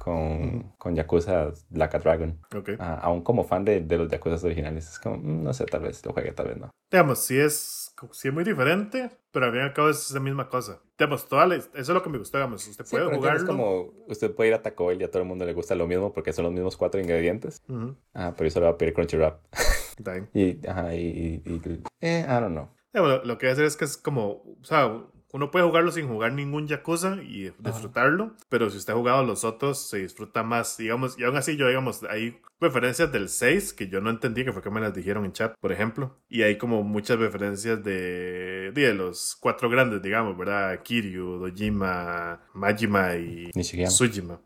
[0.03, 2.39] con, con Yakuza Black Dragon.
[2.55, 2.69] Ok.
[2.79, 5.81] Ah, aún como fan de, de los Yakuza originales, es como, mm, no sé, tal
[5.81, 6.69] vez lo juegue, tal vez no.
[6.91, 10.19] Digamos, sí es, sí es muy diferente, pero al fin y al cabo es la
[10.19, 10.81] misma cosa.
[10.97, 12.67] Digamos, toda la- eso es lo que me gustó, digamos.
[12.67, 13.39] Usted Sí, puede entonces jugarlo.
[13.41, 15.75] es como, usted puede ir a Taco Bell y a todo el mundo le gusta
[15.75, 17.61] lo mismo porque son los mismos cuatro ingredientes.
[17.67, 18.93] Ujú, Ah, pero yo solo voy a pedir
[19.97, 20.29] está bien.
[20.33, 22.69] y, ajá, y, y, y- eh, I don't know.
[22.91, 24.87] Digamos, lo, lo que voy a hacer es que es como, o sea,
[25.31, 29.43] uno puede jugarlo sin jugar ningún Yakuza y disfrutarlo, pero si usted ha jugado los
[29.43, 33.87] otros, se disfruta más, digamos, y aún así yo, digamos, hay referencias del 6 que
[33.87, 36.57] yo no entendí, que fue que me las dijeron en chat, por ejemplo, y hay
[36.57, 40.81] como muchas referencias de, de los cuatro grandes, digamos, ¿verdad?
[40.81, 43.91] Kiryu, Dojima, Majima y Nishikiyama.
[43.91, 44.41] Tsujima.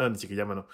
[0.00, 0.66] No, Nichikiyama no.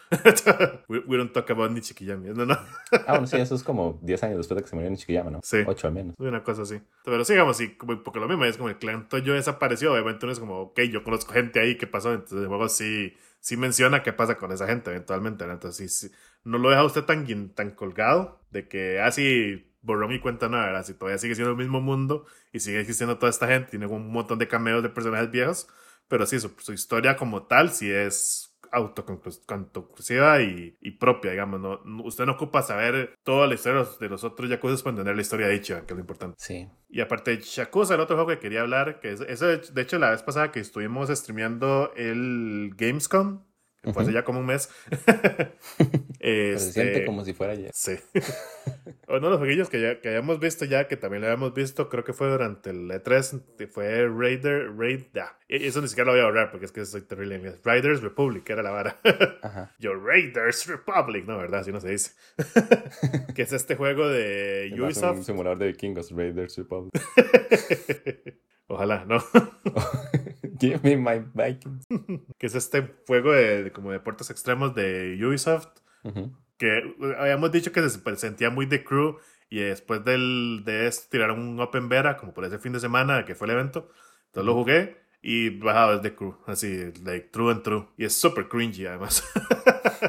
[0.89, 2.27] we, we don't talk about Nichikiyama.
[2.35, 2.55] No, no.
[2.93, 5.41] Ah, bueno, sí, eso es como 10 años después de que se murió Nishikiyama, ¿no?
[5.43, 5.59] Sí.
[5.67, 6.15] 8 al menos.
[6.19, 6.81] Una cosa así.
[7.05, 9.93] Pero sí, digamos, sí, como, porque lo mismo es como el clan Toyo desapareció.
[9.93, 12.13] Obviamente uno es como, ok, yo conozco gente ahí, ¿qué pasó?
[12.13, 15.45] Entonces el juego sí, sí menciona qué pasa con esa gente eventualmente.
[15.45, 15.57] ¿verdad?
[15.57, 16.15] Entonces sí, sí,
[16.45, 20.85] no lo deja usted tan, tan colgado de que así borró mi cuenta nueva, ¿verdad?
[20.85, 24.11] Si todavía sigue siendo el mismo mundo y sigue existiendo toda esta gente, tiene un
[24.11, 25.69] montón de cameos de personajes viejos.
[26.09, 31.61] Pero sí, su, su historia como tal sí es autoconclusiva y, y propia, digamos.
[31.61, 31.81] ¿no?
[32.05, 35.47] Usted no ocupa saber toda la historia de los- otros Yakuza para entender la historia
[35.49, 36.37] de Ichiban, que es lo importante.
[36.39, 36.69] Sí.
[36.89, 39.99] Y aparte de Yakuza, el otro juego que quería hablar, que es, de, de hecho
[39.99, 43.43] la vez pasada que estuvimos streameando el Gamescom,
[43.87, 44.69] que fue hace ya como un mes.
[46.21, 47.71] Se siente Este, como si fuera ayer.
[47.73, 47.93] Sí.
[49.09, 51.89] Uno de los jueguillos que, ya, que habíamos visto ya, que también lo habíamos visto,
[51.89, 55.39] creo que fue durante el E3, que fue Raider, Raid, ya.
[55.49, 57.61] E- Eso ni siquiera lo voy a ahorrar porque es que soy terrible en inglés.
[57.65, 58.97] Raiders Republic era la vara.
[59.43, 59.73] Ajá.
[59.79, 61.61] Yo, Raiders Republic, no, ¿verdad?
[61.61, 62.13] Así no se dice.
[63.35, 65.19] que es este juego de Ubisoft.
[65.19, 66.93] un simulador de vikingos, Raiders Republic.
[68.69, 69.19] Ojalá, ¿no?
[70.61, 71.85] Give me my Vikings.
[72.39, 75.69] que es este juego de, de como deportes extremos de Ubisoft.
[76.59, 79.19] Que eh, habíamos dicho que se sentía muy de crew.
[79.49, 83.25] Y después del, de esto tiraron un Open Beta, como por ese fin de semana
[83.25, 83.91] que fue el evento.
[84.27, 86.37] Entonces lo jugué y bajado es de crew.
[86.47, 87.89] Así, like true and true.
[87.97, 89.29] Y es súper cringy además.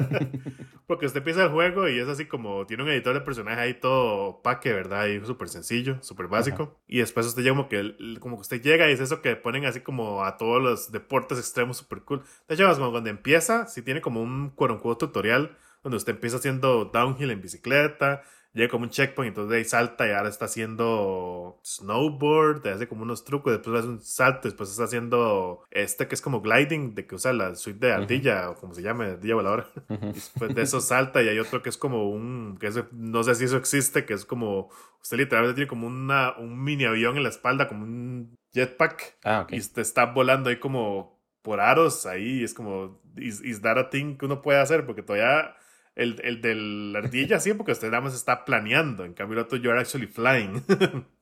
[0.86, 3.74] Porque usted empieza el juego y es así como tiene un editor de personaje ahí
[3.74, 5.06] todo paque, ¿verdad?
[5.06, 6.78] Y súper sencillo, súper básico.
[6.86, 9.64] Y después usted llega como que, como que usted llega y es eso que ponen
[9.66, 12.22] así como a todos los deportes extremos súper cool.
[12.46, 16.84] De hecho, como cuando empieza, sí tiene como un unquote tutorial donde usted empieza haciendo
[16.86, 18.22] downhill en bicicleta,
[18.58, 22.88] llega como un checkpoint, entonces de ahí salta y ahora está haciendo snowboard, te hace
[22.88, 26.94] como unos trucos, después hace un salto, después está haciendo este que es como gliding,
[26.94, 29.66] de que usa la suite de ardilla, o como se llame, ardilla voladora.
[29.88, 30.06] Ujú.
[30.08, 33.22] Y después de eso salta y hay otro que es como un, que eso- no
[33.22, 34.68] sé si eso existe, que es como,
[35.02, 39.42] usted literalmente tiene como una, un mini avión en la espalda, como un jetpack, Ah,
[39.42, 39.52] ok.
[39.52, 43.88] y usted está volando ahí como por aros ahí, es como, is, is that a
[43.90, 44.84] thing que uno puede hacer?
[44.84, 45.54] Porque todavía
[45.98, 49.44] el, el de la ardilla sí, porque usted nada más está planeando, en cambio el
[49.44, 50.62] otro you're actually flying.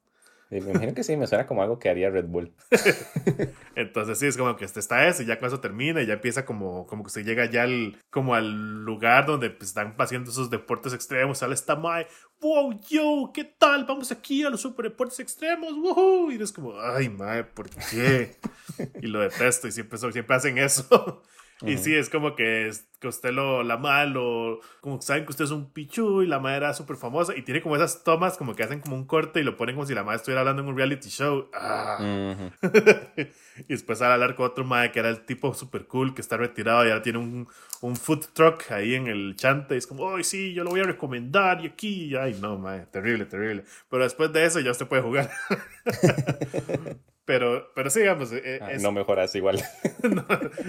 [0.49, 2.55] Me imagino que sí, me suena como algo que haría Red Bull.
[3.75, 6.15] Entonces sí, es como que este está eso y ya con eso termina y ya
[6.15, 10.31] empieza como, como que se llega ya al, como al lugar donde pues, están haciendo
[10.31, 12.07] esos deportes extremos, sale esta mae,
[12.41, 13.87] wow, yo, ¿qué tal?
[13.87, 18.37] Vamos aquí a los super deportes extremos, woohoo, y es como, ay mae, ¿por qué?
[19.03, 21.25] y lo detesto y siempre, siempre hacen eso.
[21.65, 25.25] Y sí, es como que, es- que usted lo, la madre lo, como que saben
[25.25, 28.05] que usted es un pichu y la madre era súper famosa y tiene como esas
[28.05, 30.41] tomas como que hacen como un corte y lo ponen como si la madre estuviera
[30.41, 31.49] hablando en un reality show.
[31.55, 31.97] Ah.
[31.99, 32.51] Ujú.
[33.59, 36.37] y después al hablar con otro madre que era el tipo super cool que está
[36.37, 37.47] retirado y ahora tiene un,
[37.81, 40.81] un food truck ahí en el chante y es como, ay sí, yo lo voy
[40.81, 43.65] a recomendar y aquí, ay no, madre, terrible, terrible.
[43.91, 45.31] Pero después de eso ya usted puede jugar.
[47.27, 49.63] pero, pero sí, digamos, eh, Ah, es, No mejoras igual.
[50.03, 50.27] no,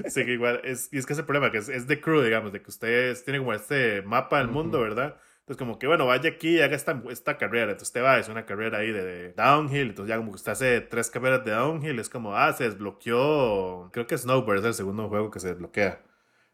[0.10, 2.62] sí, igual, es, y es que ese problema, que es, es de crew, digamos, de
[2.62, 5.16] que ustedes tienen como este mapa del mundo, ¿verdad?
[5.48, 7.72] Entonces, como que, bueno, vaya aquí y haga esta, esta carrera.
[7.72, 9.90] Entonces, usted va, es una carrera ahí de, de downhill.
[9.90, 13.90] Entonces, ya como que usted hace tres carreras de downhill, es como, ah, se desbloqueó.
[13.94, 16.02] Creo que Snowboard es el segundo juego que se desbloquea.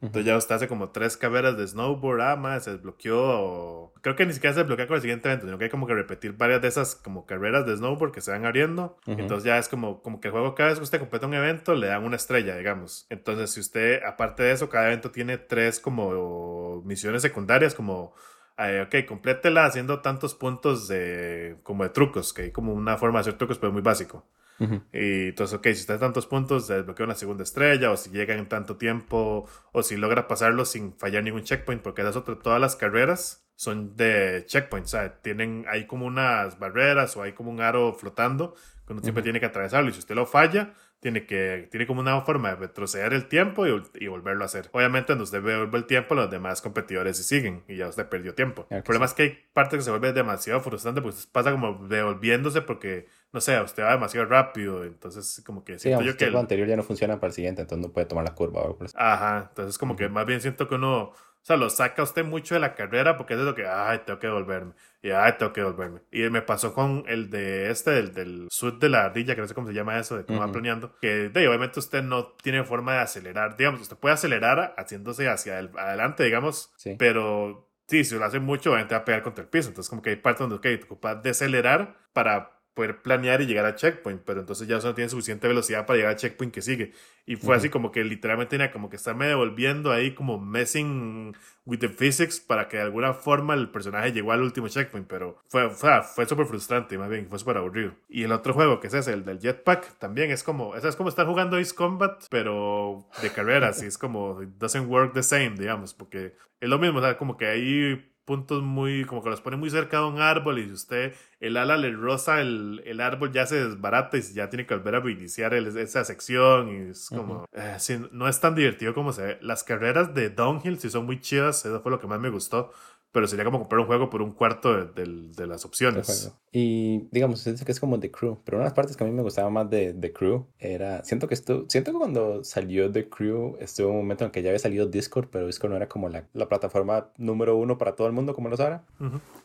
[0.04, 3.94] Entonces, ya usted hace como tres carreras de snowboard, ah, más, se desbloqueó.
[4.02, 5.94] Creo que ni siquiera se desbloquea con el siguiente evento, sino que hay como que
[5.94, 8.98] repetir varias de esas como carreras de snowboard que se van abriendo.
[9.08, 11.74] Entonces, ya es como, como que el juego cada vez que usted completa un evento
[11.74, 13.08] le dan una estrella, digamos.
[13.10, 18.14] Entonces, si usted, aparte de eso, cada evento tiene tres como misiones secundarias, como,
[18.58, 23.20] eh, ok, complétela haciendo tantos puntos de, como de trucos, que hay como una forma
[23.20, 24.26] de hacer trucos, pero muy básico.
[24.60, 24.82] Ujú.
[24.94, 28.10] Y entonces, ok, si está en tantos puntos, se desbloquea una segunda estrella, o si
[28.12, 32.40] llega en tanto tiempo, o si logra pasarlo sin fallar ningún checkpoint, porque esas otras,
[32.40, 37.34] todas las carreras son de checkpoints, o sea, tienen, hay como unas barreras o hay
[37.34, 39.26] como un aro flotando que uno siempre Ujú.
[39.26, 40.74] tiene que atravesarlo, y si usted lo falla,
[41.04, 44.70] tiene que tiene como una forma de retroceder el tiempo y, volverlo a hacer.
[44.72, 48.34] Obviamente, cuando usted vuelve el tiempo, los demás competidores sí siguen y ya usted perdió
[48.34, 48.66] tiempo.
[48.70, 52.62] el problema es que hay partes que se vuelve demasiado frustrante pues pasa como devolviéndose
[52.62, 56.68] porque no sé, usted va demasiado rápido, entonces como que siento yo que el anterior
[56.68, 58.62] ya no funciona para el siguiente, entonces no puede tomar la curva.
[58.94, 62.54] Ajá, entonces como que más bien siento que uno, o sea, lo saca usted mucho
[62.54, 65.64] de la carrera porque es lo que, ay, tengo que volverme, y ay, tengo que
[65.64, 66.02] volverme.
[66.12, 69.48] Y me pasó con el de este, del, del sud de la ardilla, que no
[69.48, 72.64] sé cómo se llama eso, de cómo va planeando, que de, obviamente usted no tiene
[72.64, 78.14] forma de acelerar, digamos, usted puede acelerar haciéndose hacia el, adelante, digamos, pero sí, si
[78.16, 80.42] lo hace mucho, obviamente va a pegar contra el piso, entonces como que hay partes
[80.42, 84.80] donde, ok, te ocupa acelerar para poder planear y llegar a checkpoint, pero entonces ya
[84.80, 86.94] no tiene suficiente velocidad para llegar a checkpoint que sigue.
[87.26, 91.80] Y fue así como que literalmente tenía como que estarme devolviendo ahí como messing with
[91.80, 95.70] the physics para que de alguna forma el personaje llegó al último checkpoint, pero fue,
[95.70, 97.94] fue, fue súper frustrante, más bien, fue súper aburrido.
[98.10, 101.10] Y el otro juego que es ese, el del jetpack, también es como, es como
[101.10, 105.52] estar jugando Ace Combat, pero de carreras, y es como, it doesn't work the same,
[105.52, 109.42] digamos, porque es lo mismo, o sea, como que ahí puntos muy, como que los
[109.42, 113.02] pone muy cerca de un árbol y si usted el ala le roza el, el
[113.02, 117.10] árbol ya se desbarata y ya tiene que volver a iniciar esa sección y es
[117.10, 117.78] como, eh,
[118.12, 119.38] no es tan divertido como se ve.
[119.42, 122.72] Las carreras de downhill sí son muy chidas, eso fue lo que más me gustó
[123.14, 125.06] pero sería como comprar un juego por un cuarto de,
[125.36, 126.34] de, las opciones.
[126.52, 129.04] Y digamos, se dice que es como The Crew, pero una de las partes que
[129.04, 132.44] a mí me gustaba más de The Crew era, siento que esto, siento que cuando
[132.44, 135.78] salió The Crew estuvo un momento en que ya había salido Discord, pero Discord no
[135.78, 138.84] era como la, la plataforma número uno para todo el mundo como lo ahora,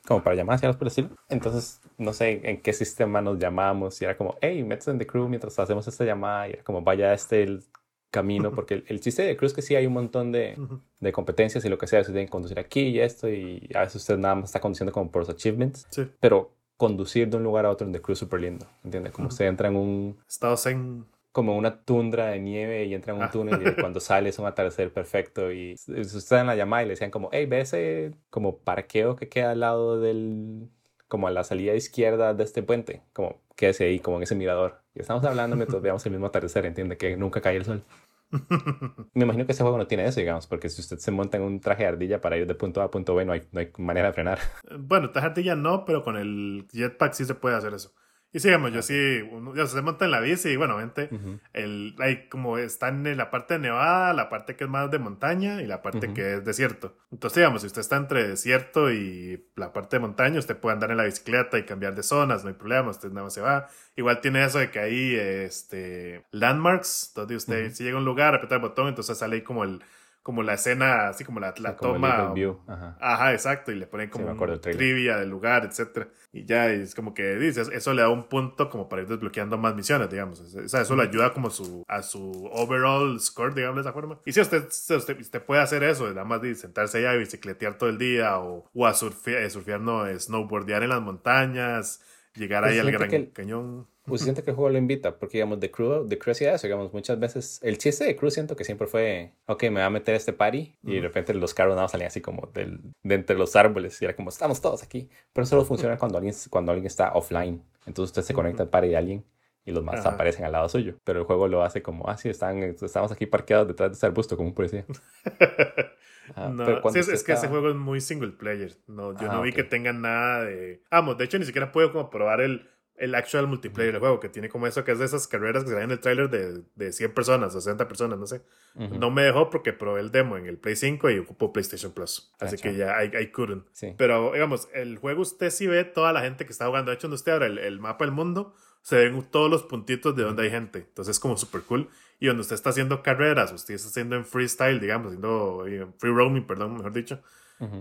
[0.07, 1.11] como para llamadas y algo por el estilo.
[1.29, 5.07] Entonces, no sé en qué sistema nos llamamos y era como, hey, métete en The
[5.07, 7.65] Crew mientras hacemos esta llamada y era como, vaya este el
[8.11, 10.57] camino, porque el, chiste de Cruz es que sí hay un montón de,
[11.01, 13.81] de, competencias y lo que sea, usted tiene que conducir aquí y esto, y a
[13.81, 15.87] veces usted nada más está conduciendo como por los achievements,
[16.21, 19.11] pero conducir de un lugar a otro en The Cruz es súper lindo, ¿entiende?
[19.11, 20.19] Como usted entra en un...
[20.27, 21.07] Estados en...
[21.33, 23.31] Como una tundra de nieve y entra en un ah.
[23.31, 26.87] túnel y cuando sale es un atardecer perfecto y usted está en la llamada y
[26.87, 30.69] le decían como, hey, ve ese como parqueo que queda al lado del...
[31.09, 34.81] como a la salida izquierda de este puente, como quédese ahí, como en ese mirador.
[34.99, 37.85] Y estamos hablando mientras veamos el mismo atardecer, entiende que nunca cae el sol.
[39.15, 41.45] Me imagino que ese juego no tiene eso, digamos, porque si usted se monta en
[41.45, 43.61] un traje de ardilla para ir de punto A a punto B, no hay, no
[43.61, 44.41] hay manera de frenar.
[44.77, 47.95] Bueno, traje de ardilla no, pero con el jetpack sí se puede hacer eso.
[48.31, 49.23] Y sí, digamos, yo sí,
[49.55, 51.09] ya se monta en la bici y bueno, obviamente,
[51.55, 54.99] el, hay como están en la parte de nevada, la parte que es más de
[54.99, 56.95] montaña y la parte que es desierto.
[57.11, 60.91] Entonces, digamos, si usted está entre desierto y la parte de montaña, usted puede andar
[60.91, 63.69] en la bicicleta y cambiar de zonas, no hay problema, usted nada más se va.
[63.97, 68.35] Igual tiene eso de que hay este, landmarks, donde usted si llega a un lugar,
[68.35, 69.83] aprieta el botón, entonces sale ahí como el
[70.29, 72.35] como la escena, así como la, la toma.
[72.69, 73.33] Ajá.
[73.33, 73.73] exacto.
[73.73, 76.09] Y le ponen como trivia del lugar, etcétera.
[76.35, 79.57] Y ya es como que dices, eso le da un punto como para ir desbloqueando
[79.57, 80.43] más misiones, digamos.
[80.43, 84.21] O sea, eso le ayuda como su, a su overall score, digamos de esa forma.
[84.27, 87.89] Y si usted, usted, puede hacer eso, nada más de sentarse allá y bicicletear todo
[87.89, 92.03] el día o, o a surfear, eh, surfear, no, snowboardear en las montañas,
[92.35, 95.61] llegar pues ahí al Gran Cañón pues siento que el juego lo invita, porque digamos,
[95.61, 98.65] The Crew, The Crew hacía eso, digamos, muchas veces, el chiste de Crew siento que
[98.65, 101.77] siempre fue, ok, me voy a meter a este party, y de repente los carros
[101.77, 105.09] nada salían así como del, de entre los árboles, y era como, estamos todos aquí,
[105.33, 108.89] pero solo funciona cuando alguien, cuando alguien está offline, entonces usted se conecta al party
[108.89, 109.25] de alguien,
[109.69, 112.31] y los más aparecen al lado suyo, pero el juego lo hace como, ah, sí,
[112.31, 114.87] están, estamos aquí parqueados detrás de ese arbusto, como un policía.
[116.37, 118.77] no, sí, es, que ese juego es muy single player.
[118.87, 120.83] No, yo no vi que tenga nada de.
[120.91, 124.29] Vamos, de hecho, ni siquiera puedo como probar el el actual multiplayer del juego, que
[124.29, 126.93] tiene como eso, que es de esas carreras que salen en el trailer de, de
[126.93, 128.43] 100 personas, 60 personas, no sé.
[128.75, 132.33] No me dejó porque probé el demo en el Play 5 y ocupó PlayStation Plus.
[132.39, 133.67] Así que ya I, I couldn't.
[133.97, 136.91] Pero, digamos, el juego usted sí ve toda la gente que está jugando.
[136.91, 140.23] De hecho, donde usted abre el, mapa del mundo, se ven todos los puntitos de
[140.23, 140.79] donde hay gente.
[140.81, 141.89] Entonces es como súper cool.
[142.21, 146.13] Y donde usted está haciendo carreras, usted está haciendo en freestyle, digamos, haciendo eh, free
[146.13, 147.23] roaming, perdón, mejor dicho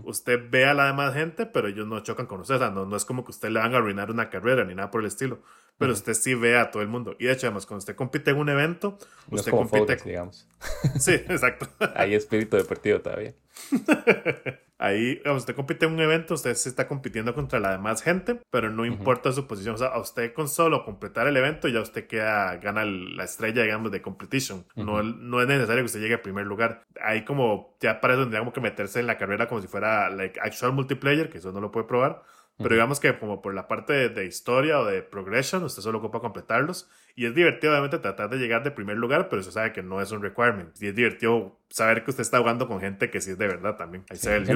[0.05, 2.55] Usted ve a la demás gente, pero ellos no chocan con usted.
[2.55, 4.73] O sea, no, no es como que usted le van a arruinar una carrera ni
[4.73, 5.39] nada por el estilo.
[5.77, 7.15] Pero usted sí ve a todo el mundo.
[7.19, 8.97] Y de hecho, además, cuando usted compite en un evento,
[9.29, 9.95] usted compite.
[10.03, 10.47] digamos.
[10.99, 11.67] Sí, exacto.
[11.95, 13.33] Hay espíritu deportivo todavía.
[14.79, 18.69] Ahí, usted compite en un evento, usted se está compitiendo contra la demás gente, pero
[18.69, 19.73] no importa su posición.
[19.73, 23.63] O sea, a usted con solo completar el evento, ya usted queda, gana la estrella,
[23.63, 24.65] digamos, de competition.
[24.75, 26.85] no, no es necesario que usted llegue a primer lugar.
[27.01, 30.39] Ahí como, ya para eso tendríamos que meterse en la carrera como si fuera like
[30.39, 32.23] actual multiplayer, que eso no lo puede probar
[32.57, 36.19] pero digamos que como por la parte de, historia o de progression, usted solo ocupa
[36.19, 36.89] completarlos.
[37.15, 40.01] Y es divertido, obviamente, tratar de llegar de primer lugar, pero usted sabe que no
[40.01, 40.69] es un requirement.
[40.81, 43.75] Y es divertido saber que usted está jugando con gente que sí es de verdad
[43.75, 44.05] también.
[44.09, 44.49] Ahí se ve el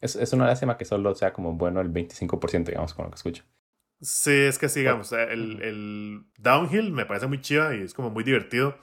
[0.00, 3.16] es, es, una lástima que solo sea como bueno el 25%, digamos, con lo que
[3.16, 3.42] escucho.
[4.00, 5.12] Sí, es que sigamos.
[5.12, 8.76] el, el Downhill me parece muy chiva y es como muy divertido.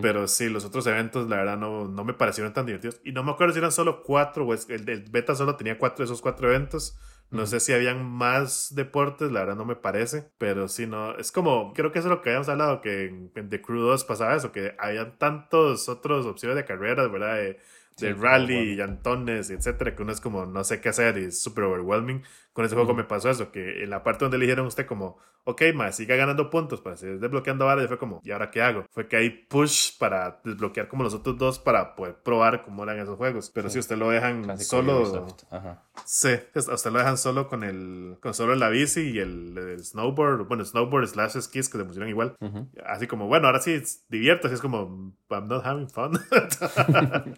[0.00, 3.00] Pero sí, los otros eventos, la verdad, no, no me parecieron tan divertidos.
[3.04, 5.98] Y no me acuerdo si eran solo cuatro, o el, el beta solo tenía cuatro
[5.98, 6.96] de esos cuatro eventos.
[7.32, 11.32] No sé si habían más deportes, la verdad no me parece, pero sí, no, es
[11.32, 14.36] como, creo que eso es lo que habíamos hablado, que en, The Crew 2 pasaba
[14.36, 17.36] eso, que habían tantos otros opciones de carreras, ¿verdad?
[17.36, 17.58] De,
[17.98, 21.40] de rally y antones, etcétera, que uno es como no sé qué hacer y es
[21.40, 22.22] súper overwhelming.
[22.52, 24.86] Con ese juego me pasó eso, que en la parte donde le dijeron a usted
[24.86, 28.62] como, ok, más siga ganando puntos para seguir desbloqueando varias, fue como, ¿y ahora qué
[28.62, 28.84] hago?
[28.90, 32.98] Fue que hay push para desbloquear como los otros dos para poder probar cómo eran
[32.98, 33.50] esos juegos.
[33.54, 35.82] Pero si usted lo dejan solo, Ajá.
[36.04, 40.64] sí, usted lo dejan solo con el, con solo la bici y el, snowboard, bueno,
[40.64, 42.36] snowboard slash skis que se funcionan igual.
[42.84, 46.12] Así como, bueno, ahora sí divierto, así es como, I'm not having fun.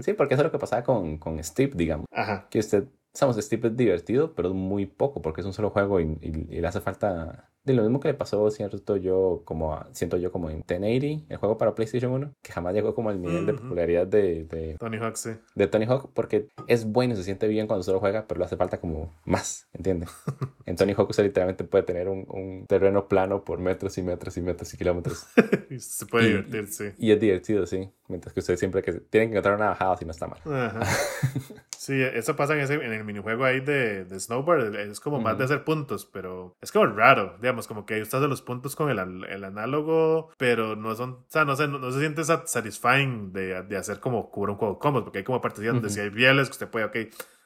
[0.00, 2.06] sí, porque eso es lo que pasaba con, con Steve, digamos.
[2.12, 2.48] Ajá.
[2.50, 2.84] Que usted
[3.16, 6.18] Estamos, Steve es divertido, pero muy poco, porque es un solo juego y,
[6.50, 10.50] le hace falta de lo mismo que le pasó, cierto, yo como, siento yo como
[10.50, 14.06] en 1080, el juego para PlayStation 1, que jamás llegó como al nivel de popularidad
[14.06, 15.30] de, Tony Hawk, sí.
[15.54, 18.58] De Tony Hawk, porque es bueno, se siente bien cuando solo juega, pero le hace
[18.58, 20.10] falta como más, ¿entiendes?
[20.66, 24.42] en Tony Hawk usted literalmente puede tener un, terreno plano por metros y metros y
[24.42, 25.26] metros y kilómetros.
[25.78, 26.84] se puede divertir, sí.
[26.98, 27.90] Y es divertido, sí.
[28.08, 30.38] Mientras que usted siempre que tienen que encontrar una bajada si no está mal.
[31.78, 35.38] sí, eso pasa en, ese, en el minijuego ahí de, de Snowboard, es como más
[35.38, 38.90] de hacer puntos, pero es como raro, digamos como que estás de los puntos con
[38.90, 43.62] el, el, análogo, pero no son, o sea, no, sé, no, se siente satisfying de,
[43.62, 46.48] de, hacer como cubrir un juego cómodo, porque hay como partes donde si hay bieles
[46.48, 46.96] que usted puede, ok,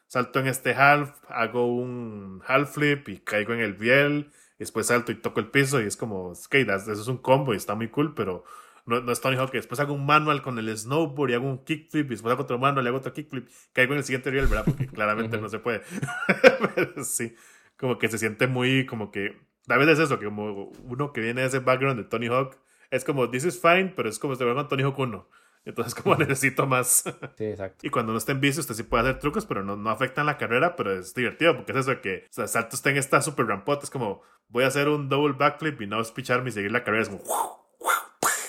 [0.06, 4.86] salto en este half, hago un half flip y caigo en el biel, y después
[4.86, 7.74] salto y toco el piso y es como, ok, eso es un combo y está
[7.74, 8.44] muy cool, pero
[8.90, 11.64] no, no es Tony Hawk, después hago un manual con el snowboard y hago un
[11.64, 14.46] kickflip y después hago otro manual y hago otro kickflip, caigo en el siguiente biel,
[14.46, 14.64] ¿verdad?
[14.64, 15.82] Porque claramente no se puede.
[16.74, 17.34] pero sí,
[17.76, 19.36] como que se siente muy, como que
[19.68, 22.56] a veces es eso, que como uno que viene de ese background de Tony Hawk,
[22.90, 25.28] es como, this is fine, pero es como si con Tony Hawk 1.
[25.64, 27.04] Entonces, como necesito más.
[27.36, 27.86] Sí, exacto.
[27.86, 30.26] Y cuando uno está en bici, usted sí puede hacer trucos, pero no, no afectan
[30.26, 32.96] la carrera, pero es divertido, porque es eso de que, o sea, salto está en
[32.96, 36.52] esta super rampota, es como, voy a hacer un double backflip y no spicharme y
[36.52, 37.22] seguir la carrera, es como,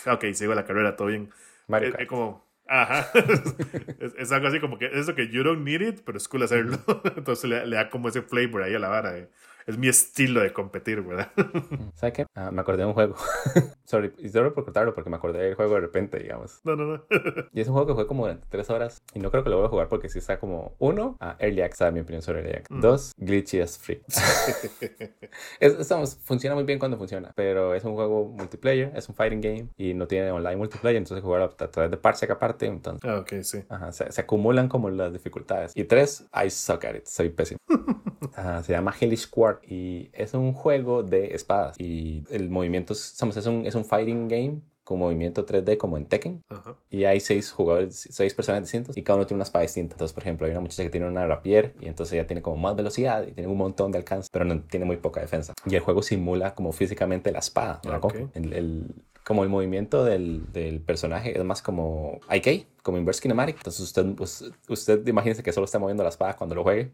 [0.11, 1.29] ok, sigo la carrera, todo bien.
[1.81, 3.11] Es, es, como, ajá,
[4.17, 6.43] es, algo así como que, es eso que you don't need it, pero es cool
[6.43, 6.79] hacerlo.
[7.15, 9.11] Entonces le, le, da como ese flavor ahí a la vara.
[9.11, 9.29] De,
[9.65, 11.31] es mi estilo de competir, ¿verdad?
[11.95, 12.25] ¿Sabes qué?
[12.35, 13.15] Ah, me acordé de un juego.
[13.85, 16.61] Sorry, y solo por contarlo porque me acordé del juego de repente, digamos.
[16.63, 17.03] No, no, no.
[17.53, 19.57] y es un juego que fue como durante tres horas y no creo que lo
[19.57, 22.55] voy a jugar porque si está como, uno, a Early Access, mi opinión sobre Early
[22.57, 22.77] Access.
[22.77, 22.81] Mm.
[22.81, 24.01] Dos, glitchy as free.
[25.59, 29.67] estamos, funciona muy bien cuando funciona, pero es un juego multiplayer, es un fighting game
[29.77, 33.09] y no tiene online multiplayer, entonces jugar a, través de parsec aparte, entonces.
[33.09, 33.63] Ah, ok, sí.
[33.69, 35.71] Ajá, se, acumulan como las dificultades.
[35.75, 37.59] Y tres, I suck at it, soy pésimo.
[38.63, 43.45] se llama Hellish Quark y es un juego de espadas y el movimiento es, es,
[43.45, 46.43] un, es un fighting game con movimiento 3D como en Tekken.
[46.89, 49.93] Y hay seis jugadores, seis personas distintos y cada uno tiene una espada distinta.
[49.93, 52.57] Entonces, por ejemplo, hay una muchacha que tiene una rapier y entonces ella tiene como
[52.57, 55.53] más velocidad y tiene un montón de alcance, pero no, tiene muy poca defensa.
[55.65, 57.79] Y el juego simula como físicamente la espada.
[58.33, 63.57] el, como el movimiento del, del personaje es más como IK, como Inverse Kinematic.
[63.57, 66.91] Entonces usted, pues, usted imagínese que solo está moviendo la espada cuando lo juegue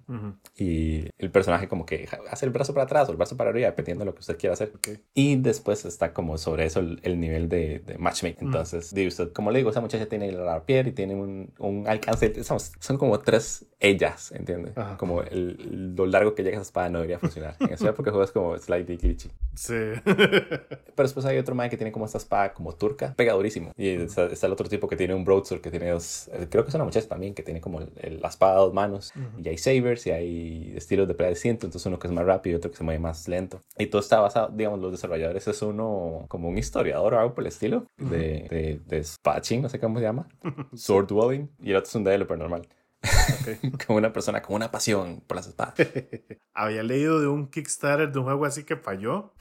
[0.57, 3.67] y el personaje como que hace el brazo para atrás o el brazo para arriba,
[3.67, 4.73] dependiendo de lo que usted quiera hacer.
[5.13, 8.47] Y después está como sobre eso el, nivel de, de matchmaking.
[8.47, 12.43] Entonces, usted, como le digo, esa muchacha tiene la piel y tiene un, un alcance,
[12.43, 14.73] son, son, como tres ellas, ¿entiendes?
[14.97, 17.55] Como el, lo largo que llega esa espada no debería funcionar.
[17.59, 19.29] En esa época juegas como slightly glitchy.
[19.55, 19.73] Sí.
[20.03, 23.71] Pero después hay otro man que tiene como esta espada como turca, pegadurísimo.
[23.75, 26.69] Y está, el otro tipo que tiene un broadsword que tiene dos, eh, creo que
[26.69, 29.13] es una muchacha también que tiene como la espada a dos manos.
[29.43, 31.67] Y hay sabers y hay estilos de pelea distintos.
[31.67, 33.61] Entonces uno que es más rápido y otro que se mueve más lento.
[33.77, 37.43] Y todo está basado, digamos, los desarrolladores es uno como un historiador o algo por
[37.43, 40.27] el estilo de, de, de spatching, no sé cómo se llama.
[40.73, 41.49] Sword dwelling.
[41.59, 42.67] Y el otro es un developer normal.
[43.85, 45.75] como una persona con una pasión por las espadas.
[46.53, 49.33] Había leído de un Kickstarter de un juego así que falló,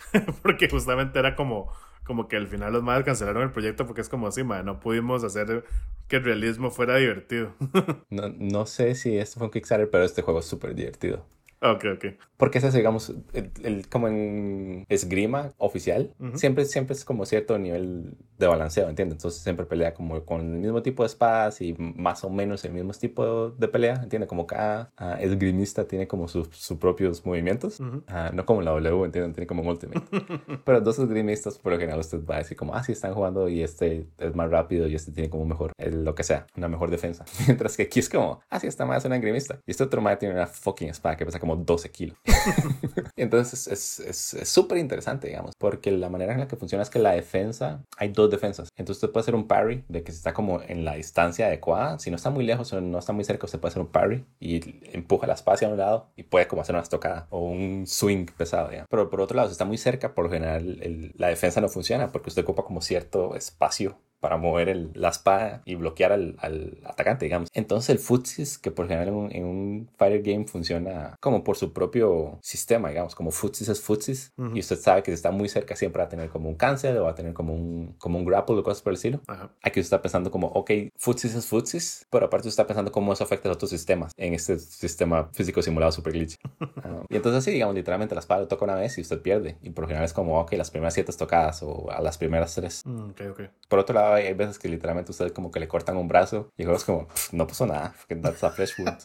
[0.43, 1.73] porque justamente era como
[2.07, 5.25] como que al final los madres cancelaron el proyecto porque es como así, no pudimos
[5.25, 5.65] hacer
[6.09, 7.55] que el realismo fuera divertido.
[8.11, 11.27] no, no sé si esto fue un Kickstarter, pero este juego es súper divertido.
[11.73, 12.05] Ok, ok.
[12.37, 18.15] Porque ese es, digamos, el, como en esgrima oficial, siempre, siempre es como cierto nivel
[18.39, 19.17] de balanceo, ¿entiendes?
[19.17, 22.73] Entonces siempre pelea como con el mismo tipo de espadas y más o menos el
[22.73, 24.29] mismo tipo de pelea, ¿entiendes?
[24.29, 26.49] Como cada uh, esgrimista tiene como sus,
[26.79, 29.35] propios movimientos, ah, no como la W, ¿entiendes?
[29.35, 30.03] Tiene como un ultimate.
[30.65, 33.49] Pero dos esgrimistas, por lo general, usted va a decir como, ah, sí, están jugando
[33.49, 36.91] y este es más rápido y este tiene como mejor, lo que sea, una mejor
[36.91, 37.25] defensa.
[37.47, 39.59] Mientras que aquí es como, ah, sí, está más un esgrimista.
[39.67, 42.19] Y este otro madre tiene una fucking espada que pesa como como 12 kilos.
[43.17, 47.13] Entonces es súper interesante, digamos, porque la manera en la que funciona es que la
[47.13, 48.69] defensa, hay dos defensas.
[48.77, 51.99] Entonces usted puede hacer un parry de que si está como en la distancia adecuada,
[51.99, 54.25] si no está muy lejos o no está muy cerca, usted puede hacer un parry
[54.41, 54.61] y
[54.93, 58.27] empuja la espada hacia un lado y puede como hacer una estocada o un swing
[58.37, 58.89] pesado, digamos.
[58.91, 62.13] Pero por otro lado, si está muy cerca, por lo general la defensa no funciona
[62.13, 66.79] porque usted ocupa como cierto espacio para mover el, la espada y bloquear al, al,
[66.85, 67.49] atacante, digamos.
[67.55, 71.57] Entonces el futsis, que por general en un, en un, fighter game funciona como por
[71.57, 75.49] su propio sistema, digamos, como futsis es futsis, y usted sabe que si está muy
[75.49, 78.19] cerca siempre va a tener como un cancel o va a tener como un, como
[78.19, 79.21] un grapple o cosas por el estilo.
[79.63, 83.13] Aquí usted está pensando como, ok, futsis es futsis, pero aparte usted está pensando cómo
[83.13, 86.37] eso afecta a otros sistemas en este sistema físico simulado super glitch.
[86.83, 89.57] Ah, y entonces así, digamos, literalmente la espada lo toca una vez y usted pierde.
[89.63, 92.83] Y por general es como, ok, las primeras siete tocadas o a las primeras tres.
[92.85, 93.49] Mm, okay, okay.
[93.69, 96.65] Por otro lado, hay veces que literalmente usted como que le cortan un brazo y
[96.65, 98.99] luego es como, no pasó nada, that's a fresh wound.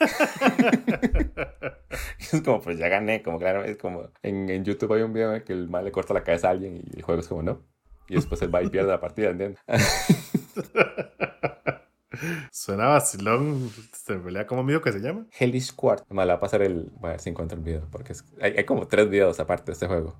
[2.18, 5.34] es como, pues ya gané, como claro, es como, en, en YouTube hay un video
[5.34, 7.42] en que el mal le corta la cabeza a alguien y el juego es como,
[7.42, 7.62] no.
[8.08, 9.60] Y después él va y pierde la partida, ¿entiendes?
[12.50, 13.70] Suena vacilón.
[13.92, 15.26] ¿Se pelea como mío que se llama?
[15.38, 16.04] Hellish Quart.
[16.10, 16.90] Me la va a pasar el.
[17.00, 17.88] Voy a ver si encuentro el video.
[17.90, 20.16] Porque hay, hay, como tres videos aparte de este juego.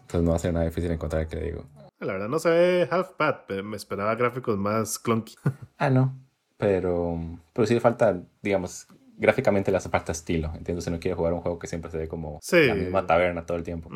[0.00, 1.66] Entonces no va a ser nada difícil encontrar el que le digo.
[2.04, 5.34] La verdad no se ve half bad, pero me esperaba gráficos más clunky.
[5.78, 6.14] ah, no.
[6.56, 7.18] Pero,
[7.52, 8.86] pero sí le falta, digamos,
[9.16, 10.52] gráficamente le hace falta estilo.
[10.56, 13.46] Entiendo, si no quiere jugar un juego que siempre se ve como la misma taberna
[13.46, 13.90] todo el tiempo.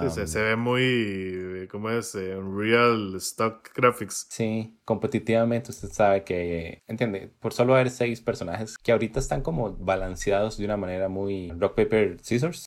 [0.00, 2.14] sí, se, se, ve muy, ¿cómo es?
[2.14, 4.26] Unreal Stock Graphics.
[4.30, 9.72] Sí, competitivamente usted sabe que, entiende, por solo haber seis personajes que ahorita están como
[9.76, 12.66] balanceados de una manera muy rock, paper, scissors.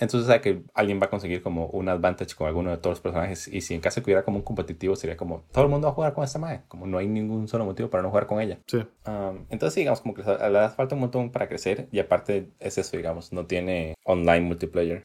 [0.00, 3.00] Entonces sabe que alguien va a conseguir como un advantage con alguno de todos los
[3.00, 3.46] personajes.
[3.48, 5.92] Y si en caso que hubiera como un competitivo, sería como todo el mundo va
[5.92, 6.62] a jugar con esta madre.
[6.68, 8.58] Como no hay ningún solo motivo para no jugar con ella.
[8.66, 8.78] Sí.
[9.06, 11.88] Um, entonces, digamos, como que le da falta un montón para crecer.
[11.92, 15.02] Y aparte es eso, digamos, no tiene online multiplayer.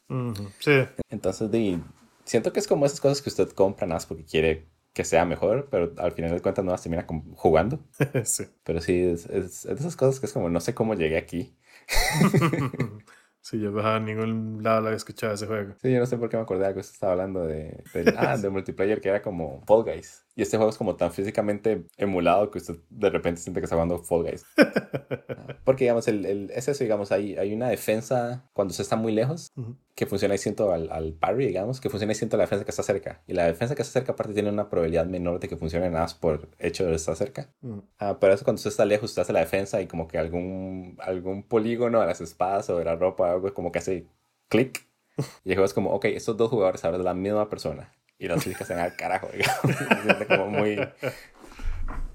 [0.59, 0.83] Sí.
[1.09, 1.79] Entonces, de,
[2.23, 5.25] siento que es como esas cosas que usted compra nada más porque quiere que sea
[5.25, 7.79] mejor, pero al final de cuentas no las termina jugando.
[8.23, 8.45] sí.
[8.63, 11.53] Pero sí, es, es, de esas cosas que es como, no sé cómo llegué aquí.
[13.45, 15.75] Sí, yo a ningún lado la había escuchado ese juego.
[15.81, 16.79] Sí, yo no sé por qué me acordé de algo.
[16.79, 20.24] Estaba hablando de, de, ah, de multiplayer que era como Fall Guys.
[20.37, 23.77] Y este juego es como tan físicamente emulado que usted de repente siente que está
[23.77, 24.45] jugando Fall Guys.
[25.63, 29.13] Porque, digamos, el, el, es eso, digamos, hay, hay una defensa cuando se está muy
[29.13, 29.53] lejos
[29.95, 32.83] que funciona distinto al, al parry, digamos, que funciona distinto a la defensa que está
[32.83, 33.23] cerca.
[33.27, 36.01] Y la defensa que está cerca, aparte, tiene una probabilidad menor de que funcione nada
[36.01, 37.49] más por hecho de estar cerca.
[37.97, 40.97] Ah, pero eso cuando usted está lejos, usted hace la defensa y como que algún,
[40.99, 44.05] algún polígono de las espadas o de la ropa, algo como que hace
[44.49, 44.85] clic.
[45.45, 48.27] Y el juego es como, ok, estos dos jugadores ahora es la misma persona y
[48.27, 49.61] las físicas se van al carajo, digamos.
[49.77, 50.79] Se siente como muy...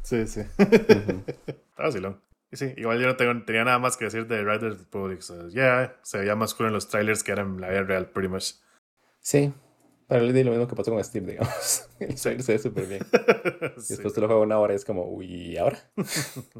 [0.03, 0.41] Sí, sí.
[0.59, 2.21] Está vacilón.
[2.53, 5.21] Y sí, igual yo no tengo, tenía nada más que decir de Riders Republic.
[5.21, 8.11] So, yeah, se veía más cool en los trailers que eran en la vida real,
[8.11, 8.55] pretty much.
[9.21, 9.53] Sí,
[10.11, 11.89] pero le di lo mismo que pasó con Steve, digamos.
[12.01, 13.07] El trailer se ve súper bien.
[13.77, 15.79] Y después te lo juego una hora y es como, uy, ¿y ahora?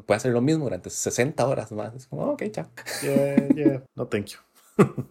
[0.05, 1.93] Puede hacer lo mismo durante 60 horas más.
[1.93, 2.69] Es como, ok, chao.
[3.03, 3.83] Yeah, yeah.
[3.93, 5.05] No, thank you.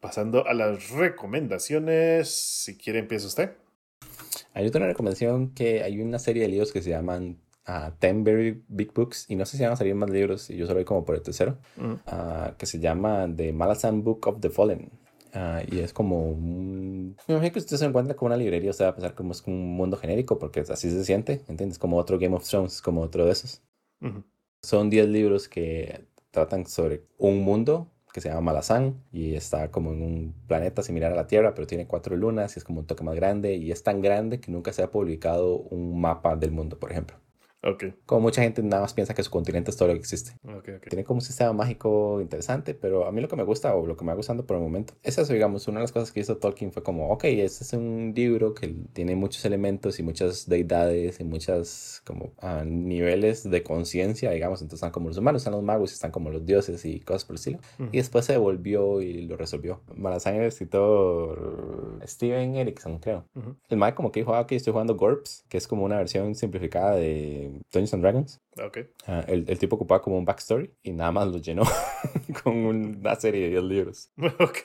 [0.00, 3.52] Pasando a las recomendaciones, si quiere empieza usted.
[4.54, 7.38] Hay otra recomendación que hay una serie de libros que se llaman
[7.68, 10.56] uh, Ten Very Big Books y no sé si van a salir más libros y
[10.56, 11.58] yo solo voy como por el tercero.
[11.76, 14.90] Uh, que se llama The Malazan Book of the Fallen.
[15.34, 17.16] Uh, y es como un...
[17.26, 19.32] me imagino que usted se encuentra con una librería o sea va a pensar como
[19.32, 21.78] es un mundo genérico porque así se siente ¿entiendes?
[21.78, 23.60] como otro Game of Thrones como otro de esos.
[24.62, 27.88] Son 10 libros que tratan sobre un mundo
[28.18, 31.66] que se llama Malazán y está como en un planeta similar a la Tierra, pero
[31.66, 34.50] tiene cuatro lunas y es como un toque más grande y es tan grande que
[34.50, 37.16] nunca se ha publicado un mapa del mundo, por ejemplo.
[37.60, 37.94] Okay.
[38.06, 40.32] Como mucha gente nada más piensa que su continente es todo lo que existe.
[40.44, 40.88] Okay, okay.
[40.90, 43.96] Tiene como un sistema mágico interesante, pero a mí lo que me gusta o lo
[43.96, 46.20] que me va gustando por el momento es eso, digamos, una de las cosas que
[46.20, 50.48] hizo Tolkien fue como, ok, este es un libro que tiene muchos elementos y muchas
[50.48, 55.54] deidades y muchas como uh, niveles de conciencia, digamos, entonces están como los humanos, están
[55.54, 57.58] los magos, están como los dioses y cosas por el estilo.
[57.92, 59.80] Y después se devolvió y lo resolvió.
[59.94, 63.24] Malazán el escritor Steven Erickson, creo.
[63.68, 66.34] El mag como que dijo, ah, ok, estoy jugando GURPS, que es como una versión
[66.34, 68.38] simplificada de Dungeons and Dragons.
[68.66, 68.84] Okay.
[69.06, 71.62] Uh, el, el, tipo ocupaba como un backstory y nada más lo llenó
[72.42, 74.10] con una serie de 10 libros.
[74.40, 74.58] Ok.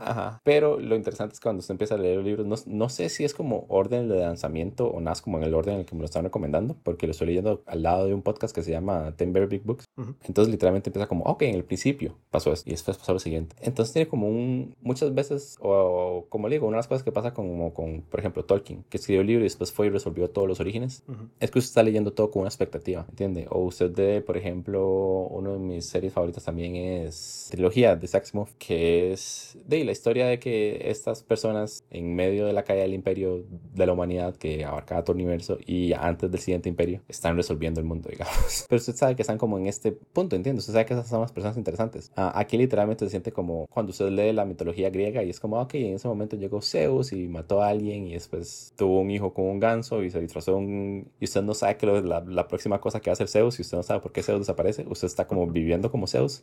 [0.00, 0.40] Ajá.
[0.44, 3.24] Pero lo interesante es cuando usted empieza a leer los libros, no, no, sé si
[3.24, 6.00] es como orden de lanzamiento o nada como en el orden en el que me
[6.00, 9.14] lo están recomendando, porque lo estoy leyendo al lado de un podcast que se llama
[9.16, 9.84] Ten Very Big Books.
[9.96, 10.14] Uh -huh.
[10.24, 13.56] Entonces literalmente empieza como, ok, en el principio pasó esto y después pasó lo siguiente.
[13.60, 17.02] Entonces tiene como un, muchas veces, o, o como le digo, una de las cosas
[17.02, 19.90] que pasa con, con, por ejemplo, Tolkien, que escribió el libro y después fue y
[19.90, 21.28] resolvió todos los orígenes, uh -huh.
[21.40, 23.35] es que usted está leyendo todo con una expectativa, ¿entiende?
[23.36, 23.48] ¿Entiende?
[23.50, 29.12] O usted por ejemplo, uno de mis series favoritas también es Trilogía de Saxmov, que
[29.12, 33.44] es de la historia de que estas personas en medio de la caída del imperio
[33.74, 37.80] de la humanidad que abarcaba todo el universo y antes del siguiente imperio están resolviendo
[37.80, 38.66] el mundo, digamos.
[38.68, 40.60] Pero usted sabe que están como en este punto, ¿entiende?
[40.60, 42.12] Usted sabe que esas son las personas interesantes.
[42.16, 45.60] Ah, aquí literalmente se siente como cuando usted lee la mitología griega y es como,
[45.60, 49.32] ok, en ese momento llegó Zeus y mató a alguien y después tuvo un hijo
[49.32, 51.10] con un ganso y se disfrazó un...
[51.20, 53.62] y usted no sabe que la, la, próxima cosa que va a hacer Zeus y
[53.62, 56.42] usted no sabe por qué Zeus desaparece, usted está como viviendo como Zeus.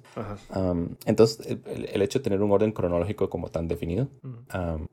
[1.06, 4.08] entonces, el, hecho de tener un orden cronológico como tan definido,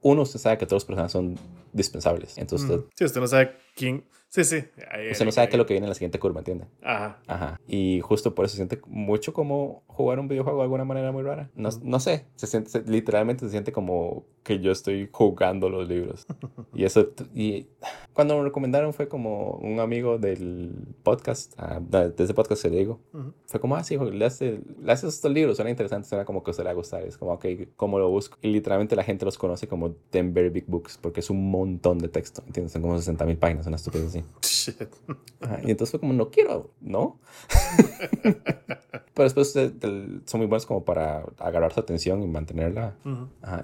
[0.01, 1.39] uno, usted sabe que todos los personajes son
[1.73, 2.39] dispensables.
[2.39, 4.63] Entonces, usted, sí, usted no sabe quién Sí, sí.
[5.11, 6.67] Usted no sabe qué es lo que viene en la siguiente curva, ¿entiende?
[6.83, 7.19] Ajá.
[7.27, 7.61] Ajá.
[7.67, 11.25] Y justo por eso se siente mucho como jugar un videojuego de alguna manera muy
[11.25, 11.51] rara.
[11.57, 16.27] No, no sé, se siente, literalmente se siente como que yo estoy jugando los libros.
[16.75, 17.67] y eso, y
[18.13, 23.01] cuando me recomendaron fue como un amigo del podcast, uh, de ese podcast se digo,
[23.47, 26.51] fue como, ah, sí, le haces le hace estos libros, suena interesante, suena como que
[26.51, 27.03] a usted le va a gustar.
[27.03, 28.39] Es como, ok, ¿cómo lo busco?
[28.43, 31.99] Y literalmente la gente los conoce como Ten Very Big Books, porque es un montón
[31.99, 32.73] de texto, ¿entiendes?
[32.73, 34.25] Son como 60 mil páginas, una estupidez así.
[35.65, 37.19] y entonces fue como, no quiero, ¿no?
[38.23, 42.97] Pero después son muy buenos como para agarrar su atención y mantenerla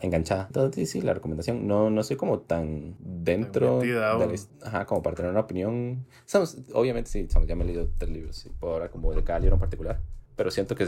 [0.00, 0.46] enganchada.
[0.48, 1.66] Entonces, sí, la recomendación.
[1.66, 6.06] No, no soy como tan dentro de ajá, como para tener una opinión.
[6.72, 9.56] obviamente, sí, ya me he leído tres libros y puedo hablar como de cada libro
[9.56, 10.00] en particular.
[10.36, 10.86] Pero siento que,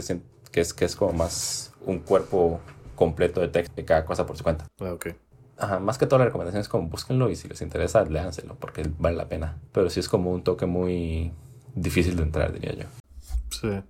[0.51, 2.59] que, es, que es como más un cuerpo
[2.95, 4.67] completo de texto de cada cosa por su cuenta.
[4.79, 4.95] Ah,
[5.59, 8.89] ok más que todo la recomendación es como búsquenlo y si les interesa, léanselo porque
[8.97, 9.57] vale la pena.
[9.73, 11.31] Pero sí es como un toque muy
[11.75, 12.85] difícil de entrar, diría yo.
[13.49, 13.81] Sí,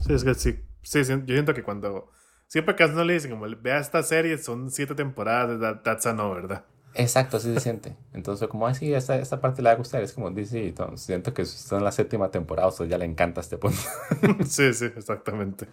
[0.00, 2.10] sí, es que sí, sí, yo siento que cuando,
[2.46, 6.12] siempre que no le dicen como, vea esta serie, son siete temporadas, that, that's a
[6.12, 6.64] no, ¿verdad?
[6.98, 7.96] Exacto, así se siente.
[8.12, 10.02] Entonces, como así, esta, esta parte le va a gustar.
[10.02, 13.40] Es como, dice, siento que está en la séptima temporada, o sea, ya le encanta
[13.40, 13.78] este punto.
[14.44, 15.68] sí, sí, exactamente.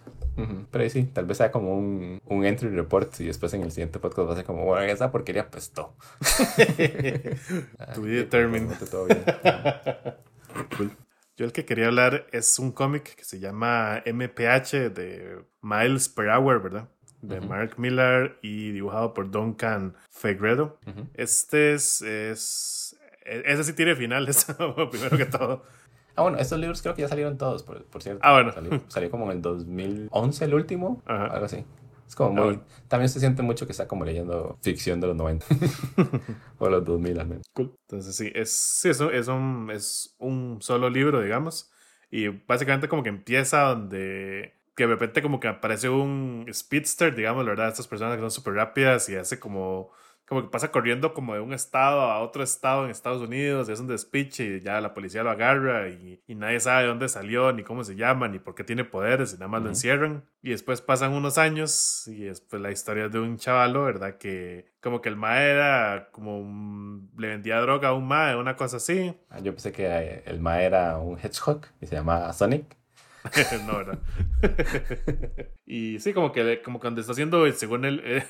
[0.70, 3.98] Pero sí, tal vez sea como un, un entry report y después en el siguiente
[3.98, 5.96] podcast va a ser como, bueno, esa porquería apestó.
[7.96, 8.72] to be determined.
[8.92, 9.24] Todo bien.
[11.38, 16.30] Yo el que quería hablar es un cómic que se llama MPH de Miles Per
[16.30, 16.90] Hour, ¿verdad?
[17.28, 20.78] De Mark Millar y dibujado por Duncan Fegredo.
[21.14, 22.98] Este es, es.
[23.24, 24.46] Ese sí tiene finales,
[24.92, 25.64] primero que todo.
[26.16, 28.22] Ah, bueno, estos libros creo que ya salieron todos, por, por cierto.
[28.24, 28.82] Ah, bueno.
[28.88, 31.66] Salió, como en el 2011 el último, algo así.
[32.08, 32.60] Es como muy...
[32.88, 35.46] También se siente mucho que está como leyendo ficción de los 90.
[36.60, 37.46] o los 2000 al menos.
[37.54, 37.76] Cool.
[37.82, 41.72] Entonces sí, es, sí, es, es, un, es un solo libro, digamos.
[42.12, 47.46] Y básicamente como que empieza donde que de repente como que aparece un speedster, digamos,
[47.46, 49.92] la verdad, estas personas que son súper rápidas y hace como,
[50.26, 53.72] como que pasa corriendo como de un estado a otro estado en Estados Unidos, y
[53.72, 57.08] es un despiche y ya la policía lo agarra y, y, nadie sabe de dónde
[57.08, 60.26] salió, ni cómo se llama, ni por qué tiene poderes, y nada más lo encierran.
[60.42, 64.18] Y después pasan unos años y después la historia de un chavalo, ¿verdad?
[64.18, 68.78] Que como que el mae era como le vendía droga a un mae, una cosa
[68.78, 69.16] así.
[69.30, 72.76] Ah, yo pensé que el mae era un hedgehog y se llamaba Sonic.
[73.66, 74.00] no, ¿verdad?
[75.66, 78.24] y sí, como que como cuando está haciendo, según él,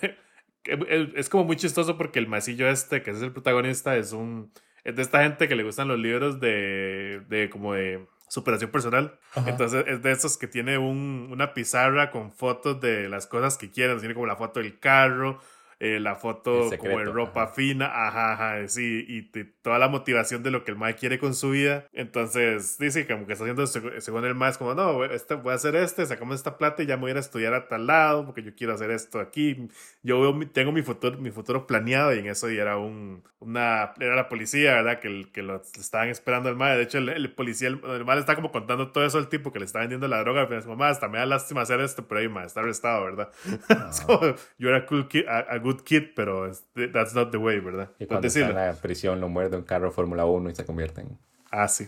[1.15, 4.51] es como muy chistoso porque el masillo este, que es el protagonista, es un
[4.83, 9.17] es de esta gente que le gustan los libros de, de como de superación personal.
[9.47, 13.71] Entonces es de esos que tiene un, una pizarra con fotos de las cosas que
[13.71, 13.99] quieren.
[13.99, 15.39] Tiene como la foto del carro,
[15.79, 19.21] eh, la foto como en ropa fina, ajá, ajá, sí, y
[19.61, 21.87] toda la motivación de lo que el mae quiere con su vida.
[21.93, 25.55] Entonces, dice como que está haciendo según el mae, es como, no, este, voy a
[25.55, 27.87] hacer este, sacamos esta plata y ya me voy a ir a estudiar a tal
[27.87, 29.67] lado porque yo quiero hacer esto aquí.
[30.03, 34.15] Yo tengo mi futuro, mi futuro planeado y en eso y era un, una, era
[34.15, 34.99] la policía, ¿verdad?
[34.99, 36.77] Que, que lo estaban esperando al mae.
[36.77, 39.59] De hecho, el, policía, el, el mae está como contando todo eso al tipo que
[39.59, 40.47] le está vendiendo la droga.
[40.49, 43.31] Y es como, hasta me da lástima hacer esto, pero ahí, mae, está arrestado, ¿verdad?
[43.89, 45.25] es como, yo era cool kid,
[45.65, 46.51] good kid, pero
[46.93, 47.89] that's not the way, ¿verdad?
[47.99, 51.01] Y cuando está en la prisión lo muerde un carro Fórmula 1 y se convierte
[51.01, 51.17] en...
[51.51, 51.87] Ah, sí.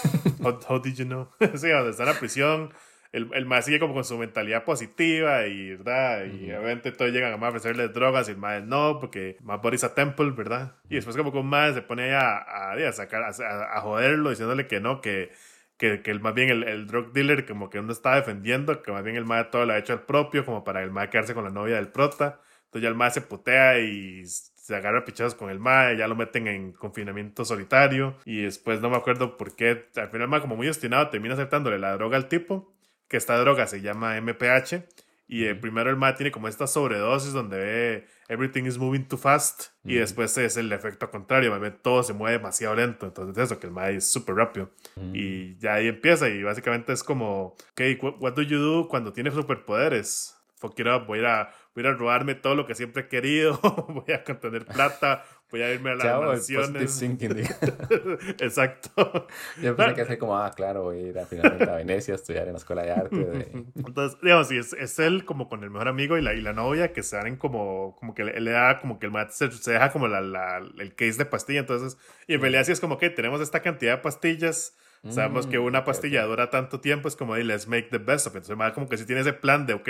[0.68, 1.28] how, did you know?
[1.40, 2.72] sí, cuando está en la prisión,
[3.12, 6.24] el, el más sigue como con su mentalidad positiva y, ¿verdad?
[6.24, 9.94] Y obviamente todos llegan a ofrecerle drogas y el más no, porque más Boris a
[9.94, 10.76] Temple, ¿verdad?
[10.88, 14.66] Y después como con más se pone a, a, a sacar, a, a, joderlo diciéndole
[14.66, 15.30] que no, que
[15.76, 19.02] que, que más bien el, el, drug dealer como que no está defendiendo, que más
[19.02, 21.42] bien el más todo lo ha hecho al propio, como para el más quedarse con
[21.42, 22.40] la novia del prota.
[22.70, 26.14] Entonces ya el mae se putea y se agarra pichados con el mae, ya lo
[26.14, 30.40] meten en confinamiento solitario y después no me acuerdo por qué, al final el mae
[30.40, 32.72] como muy obstinado termina aceptándole la droga al tipo,
[33.08, 34.84] que esta droga se llama MPH
[35.26, 39.18] Y eh, primero el mae tiene como esta sobredosis donde ve everything is moving too
[39.18, 39.70] fast.
[39.84, 43.06] Y después es el efecto contrario, mae, todo se mueve demasiado lento.
[43.06, 44.70] Entonces eso, que el mae es súper rápido.
[45.12, 47.80] Y ya ahí empieza y básicamente es como, ok,
[48.20, 50.36] what do you do cuando tienes superpoderes?
[50.56, 51.50] Fuck it up, voy a ir a
[51.82, 53.58] voy a robarme todo lo que siempre he querido,
[53.88, 57.02] voy a contener plata, voy a irme a las Chao, mansiones.
[58.38, 59.26] Exacto.
[59.62, 62.16] Yo pensé que es como, ah, claro, voy a ir a, finalmente a Venecia a
[62.16, 63.48] estudiar en la escuela de arte.
[63.74, 66.52] Entonces, digamos, sí, es, es, él como con el mejor amigo y la, y la
[66.52, 69.48] novia que se dan como, como que él le da, como que el mate se,
[69.72, 71.60] deja como la, la, el case de pastilla.
[71.60, 74.76] Entonces, y en realidad sí es como que tenemos esta cantidad de pastillas.
[75.08, 78.36] Sabemos que mm, una pastilla dura tanto tiempo, es como, let's make the best of
[78.36, 78.42] it.
[78.42, 79.88] Entonces, como que si tiene ese plan de, ok,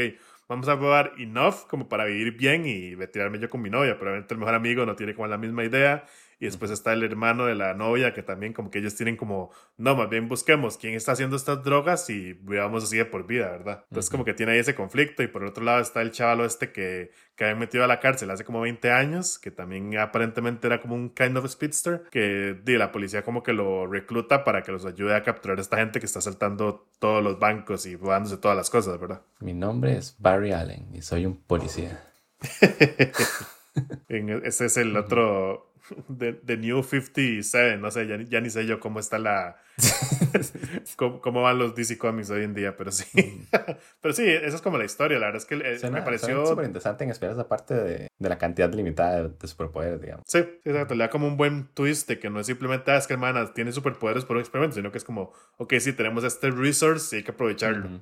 [0.50, 3.96] vamos a probar enough como para vivir bien y retirarme yo con mi novia.
[3.96, 6.04] Probablemente el mejor amigo no tiene como la misma idea.
[6.40, 9.50] Y después está el hermano de la novia que también como que ellos tienen como,
[9.76, 13.50] no, más bien busquemos quién está haciendo estas drogas y vivamos así de por vida,
[13.50, 13.84] ¿verdad?
[13.90, 16.46] Entonces como que tiene ahí ese conflicto y por el otro lado está el chavalo
[16.46, 20.66] este que, que había metido a la cárcel hace como 20 años, que también aparentemente
[20.66, 24.62] era como un kind of speedster, que de la policía como que lo recluta para
[24.62, 27.96] que los ayude a capturar a esta gente que está saltando todos los bancos y
[27.96, 29.20] robándose todas las cosas, ¿verdad?
[29.40, 32.02] Mi nombre es Barry Allen y soy un policía.
[34.08, 35.69] ese es el otro
[36.08, 39.56] de, New 57, no sé, ya, ni sé yo cómo está la...
[40.96, 43.04] cómo, van los DC Comics hoy en día, pero sí.
[43.14, 43.46] Mm.
[44.00, 46.46] pero sí, esa es como la historia, la verdad es que eh, me pareció...
[46.46, 50.24] súper interesante en esperar esa parte de, de, la cantidad limitada de, superpoderes, digamos.
[50.26, 53.06] Sí, exacto, le da como un buen twist de que no es simplemente, ah, es
[53.06, 56.50] que hermana tiene superpoderes por un experimento, sino que es como, ok, sí, tenemos este
[56.50, 58.00] resource y hay que aprovecharlo.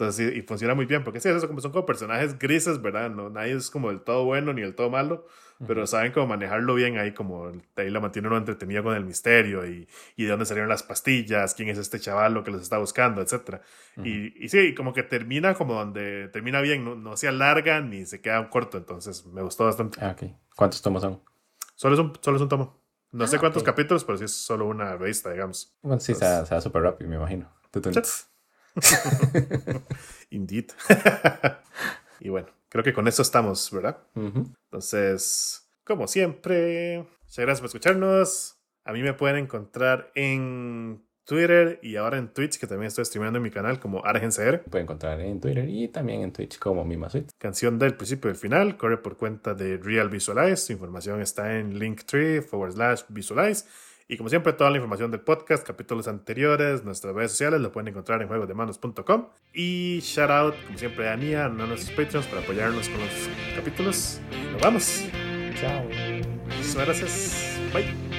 [0.00, 3.10] Entonces, y funciona muy bien, porque sí, eso como, son como personajes grises, ¿verdad?
[3.10, 5.26] No, nadie es como del todo bueno ni del todo malo,
[5.66, 9.66] pero saben cómo manejarlo bien ahí, como ahí lo mantiene uno entretenido con el misterio
[9.66, 12.78] y, y, de dónde salieron las pastillas, quién es este chaval lo que los está
[12.78, 13.60] buscando, etc.
[14.02, 18.06] y, y, sí, como que termina como donde termina bien, no, no se alarga ni
[18.06, 19.98] se queda corto, entonces me gustó bastante.
[20.02, 20.30] Ah, ok.
[20.56, 21.20] ¿Cuántos tomos son?
[21.74, 22.80] Solo es un, solo es un tomo.
[23.12, 25.74] No sé ah, cuántos capítulos, pero sí es solo una revista, digamos.
[25.82, 27.50] Bueno, sí, se va súper rápido, me imagino.
[30.30, 30.70] Indeed.
[32.20, 33.98] y bueno, creo que con eso estamos, ¿verdad?
[34.14, 38.56] Entonces, como siempre, muchas gracias por escucharnos.
[38.84, 43.36] A mí me pueden encontrar en Twitter y ahora en Twitch, que también estoy streamando
[43.36, 44.62] en mi canal como ArgenCR.
[44.70, 47.08] Pueden encontrar en Twitter y también en Twitch como Mima
[47.38, 50.56] Canción del principio y del final, corre por cuenta de Real Visualize.
[50.56, 53.66] Su información está en linktree forward slash visualize.
[54.10, 57.86] Y como siempre, toda la información del podcast, capítulos anteriores, nuestras redes sociales, lo pueden
[57.86, 59.28] encontrar en juegosdemanos.com.
[59.54, 64.20] Y shout out, como siempre, a Ania, a nuestros Patreons para apoyarnos con los capítulos.
[64.50, 65.04] Nos vamos.
[65.54, 65.84] Chao.
[66.56, 67.60] Muchas gracias.
[67.72, 68.09] Bye.